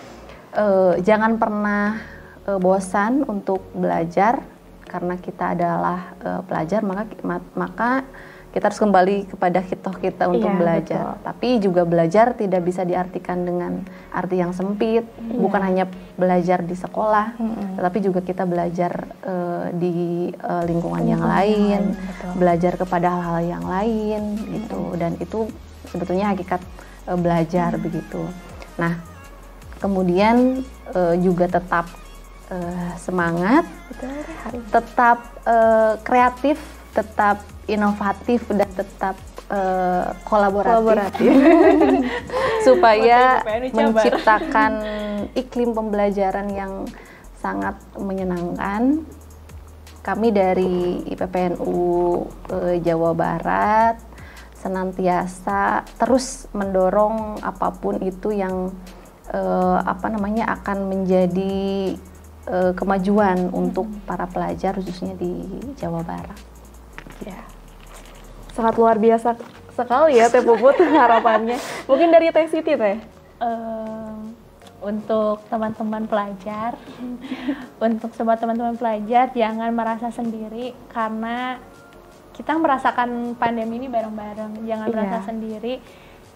[0.55, 1.99] Eh, jangan pernah
[2.47, 4.39] eh, bosan untuk belajar
[4.88, 8.07] karena kita adalah eh, pelajar maka ma- maka
[8.55, 11.03] kita harus kembali kepada hitoh kita untuk Iya, belajar.
[11.11, 11.23] betul.
[11.27, 13.83] Tapi juga belajar tidak bisa diartikan dengan
[14.15, 15.35] arti yang sempit, Iya.
[15.43, 15.85] bukan hanya
[16.15, 17.35] belajar di sekolah,
[17.75, 19.95] tetapi juga kita belajar eh, di
[20.31, 21.99] eh, lingkungan yang lain,
[22.39, 24.95] belajar kepada hal-hal yang lain gitu.
[24.95, 25.51] Dan itu
[25.91, 26.63] sebetulnya hakikat
[27.07, 28.27] uh, belajar begitu.
[28.75, 28.99] Nah,
[29.79, 31.87] kemudian uh, juga tetap
[32.51, 33.65] uh, semangat,
[34.73, 36.59] tetap uh, kreatif,
[36.91, 39.18] tetap inovatif dan tetap
[39.49, 41.34] uh, kolaboratif, kolaboratif.
[42.68, 43.41] supaya
[43.74, 44.72] menciptakan
[45.38, 46.74] iklim pembelajaran yang
[47.41, 49.05] sangat menyenangkan.
[50.05, 51.74] Kami dari IPPNU
[52.53, 53.97] uh, Jawa Barat
[54.66, 58.74] senantiasa terus mendorong apa pun itu yang
[59.30, 61.93] uh, apa namanya akan menjadi
[62.49, 63.53] uh, kemajuan hmm.
[63.53, 66.54] untuk para pelajar khususnya di Jawa Barat.
[68.55, 69.35] Sangat luar biasa
[69.75, 71.59] sekali ya Teh Puput harapannya.
[71.85, 72.97] Mungkin dari Teh Siti Teh.
[73.43, 74.31] Um,
[74.79, 76.79] untuk teman-teman pelajar,
[77.85, 81.59] untuk semua teman-teman pelajar jangan merasa sendiri karena
[82.31, 84.63] kita merasakan pandemi ini bareng-bareng.
[84.63, 84.95] Jangan yeah.
[84.95, 85.83] merasa sendiri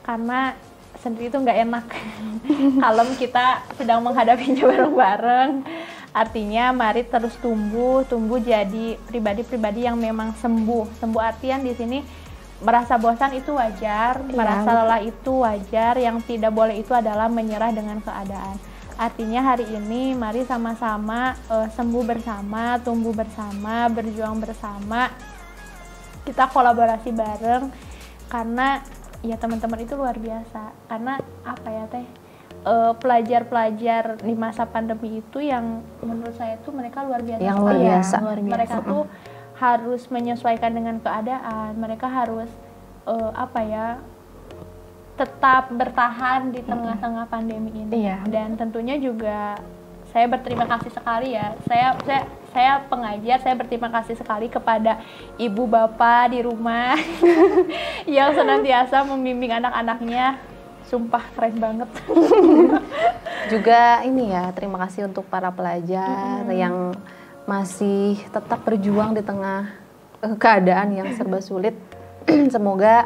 [0.04, 0.60] karena
[1.00, 1.86] sendiri itu nggak enak
[2.84, 5.52] kalau kita sedang menghadapinya bareng-bareng
[6.10, 10.98] artinya mari terus tumbuh tumbuh jadi pribadi-pribadi yang memang sembuh.
[10.98, 12.00] Sembuh artian di sini
[12.60, 17.72] merasa bosan itu wajar ya, merasa lelah itu wajar yang tidak boleh itu adalah menyerah
[17.72, 18.60] dengan keadaan.
[19.00, 25.08] Artinya hari ini mari sama-sama uh, sembuh bersama tumbuh bersama berjuang bersama.
[26.28, 27.72] Kita kolaborasi bareng
[28.28, 28.84] karena
[29.24, 30.76] ya teman-teman itu luar biasa.
[30.92, 31.16] Karena
[31.48, 32.19] apa ya teh
[32.66, 37.78] uh, pelajar-pelajar di masa pandemi itu yang menurut saya itu mereka luar biasa yang luar
[37.78, 38.24] biasa, ya.
[38.24, 38.56] luar biasa.
[38.56, 39.04] mereka tuh
[39.60, 42.48] harus menyesuaikan dengan keadaan mereka harus
[43.04, 43.88] uh, apa ya
[45.20, 48.24] tetap bertahan di tengah-tengah pandemi ini iya.
[48.24, 49.60] dan tentunya juga
[50.16, 55.00] saya berterima kasih sekali ya saya saya saya pengajar, saya berterima kasih sekali kepada
[55.38, 56.98] ibu bapak di rumah
[58.10, 60.42] yang senantiasa membimbing anak-anaknya.
[60.90, 61.90] Sumpah keren banget.
[63.54, 66.54] Juga ini ya, terima kasih untuk para pelajar hmm.
[66.54, 66.76] yang
[67.46, 69.70] masih tetap berjuang di tengah
[70.26, 71.78] uh, keadaan yang serba sulit.
[72.54, 73.06] Semoga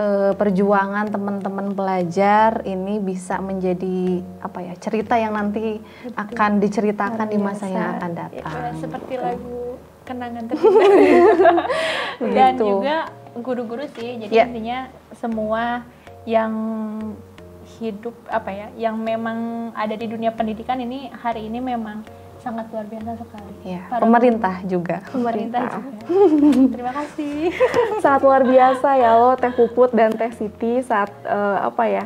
[0.00, 6.16] uh, perjuangan teman-teman pelajar ini bisa menjadi apa ya cerita yang nanti Betul.
[6.16, 8.60] akan diceritakan di masa yang akan datang.
[8.64, 9.26] Ya, seperti Betul.
[9.28, 9.58] lagu
[10.04, 11.66] kenangan terindah.
[12.36, 12.96] Dan juga
[13.36, 14.20] guru-guru sih.
[14.24, 14.44] Jadi ya.
[14.46, 14.78] intinya
[15.16, 15.84] semua
[16.24, 16.52] yang
[17.80, 22.04] hidup apa ya, yang memang ada di dunia pendidikan ini hari ini memang
[22.44, 23.52] sangat luar biasa sekali.
[23.64, 25.00] Ya, pemerintah juga.
[25.08, 26.04] Pemerintah, juga.
[26.76, 27.48] Terima kasih.
[28.04, 32.04] sangat luar biasa ya lo Teh Puput dan Teh Siti saat uh, apa ya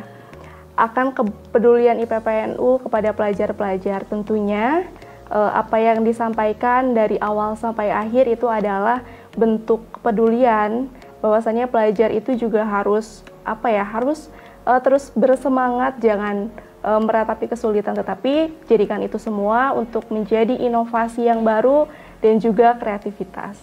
[0.79, 4.87] akan kepedulian IPPNU kepada pelajar-pelajar tentunya
[5.27, 9.03] uh, apa yang disampaikan dari awal sampai akhir itu adalah
[9.35, 10.87] bentuk kepedulian
[11.19, 14.27] bahwasanya pelajar itu juga harus apa ya harus
[14.67, 16.51] uh, terus bersemangat jangan
[16.83, 21.87] e, meratapi kesulitan, tetapi jadikan itu semua untuk menjadi inovasi yang baru
[22.23, 23.59] dan juga kreativitas.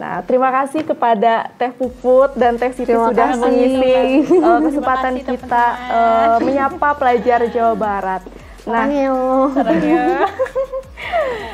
[0.00, 3.40] Nah, terima kasih kepada Teh Puput dan Teh Siti terima sudah kasih.
[3.40, 3.96] mengisi
[4.40, 8.22] uh, kesempatan kasih, kita uh, menyapa pelajar Jawa Barat.
[8.64, 8.84] Nah,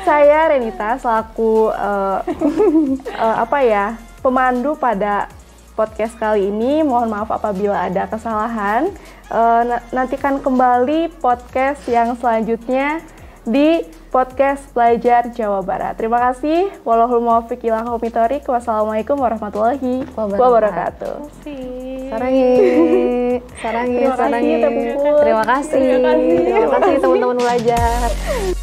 [0.07, 2.19] saya Renita selaku uh,
[3.19, 5.27] uh, apa ya pemandu pada
[5.77, 6.81] podcast kali ini.
[6.81, 8.89] Mohon maaf apabila ada kesalahan
[9.29, 13.05] uh, nantikan kembali podcast yang selanjutnya
[13.45, 15.95] di podcast Pelajar Jawa Barat.
[15.95, 16.73] Terima kasih.
[16.81, 21.29] Wallahul muwaffiq ila Wassalamualaikum warahmatullahi wabarakatuh.
[22.11, 22.51] Sarangi.
[23.61, 24.53] Sarangi, sarangi.
[25.21, 25.87] Terima kasih.
[26.01, 28.56] Terima kasih teman-teman belajar.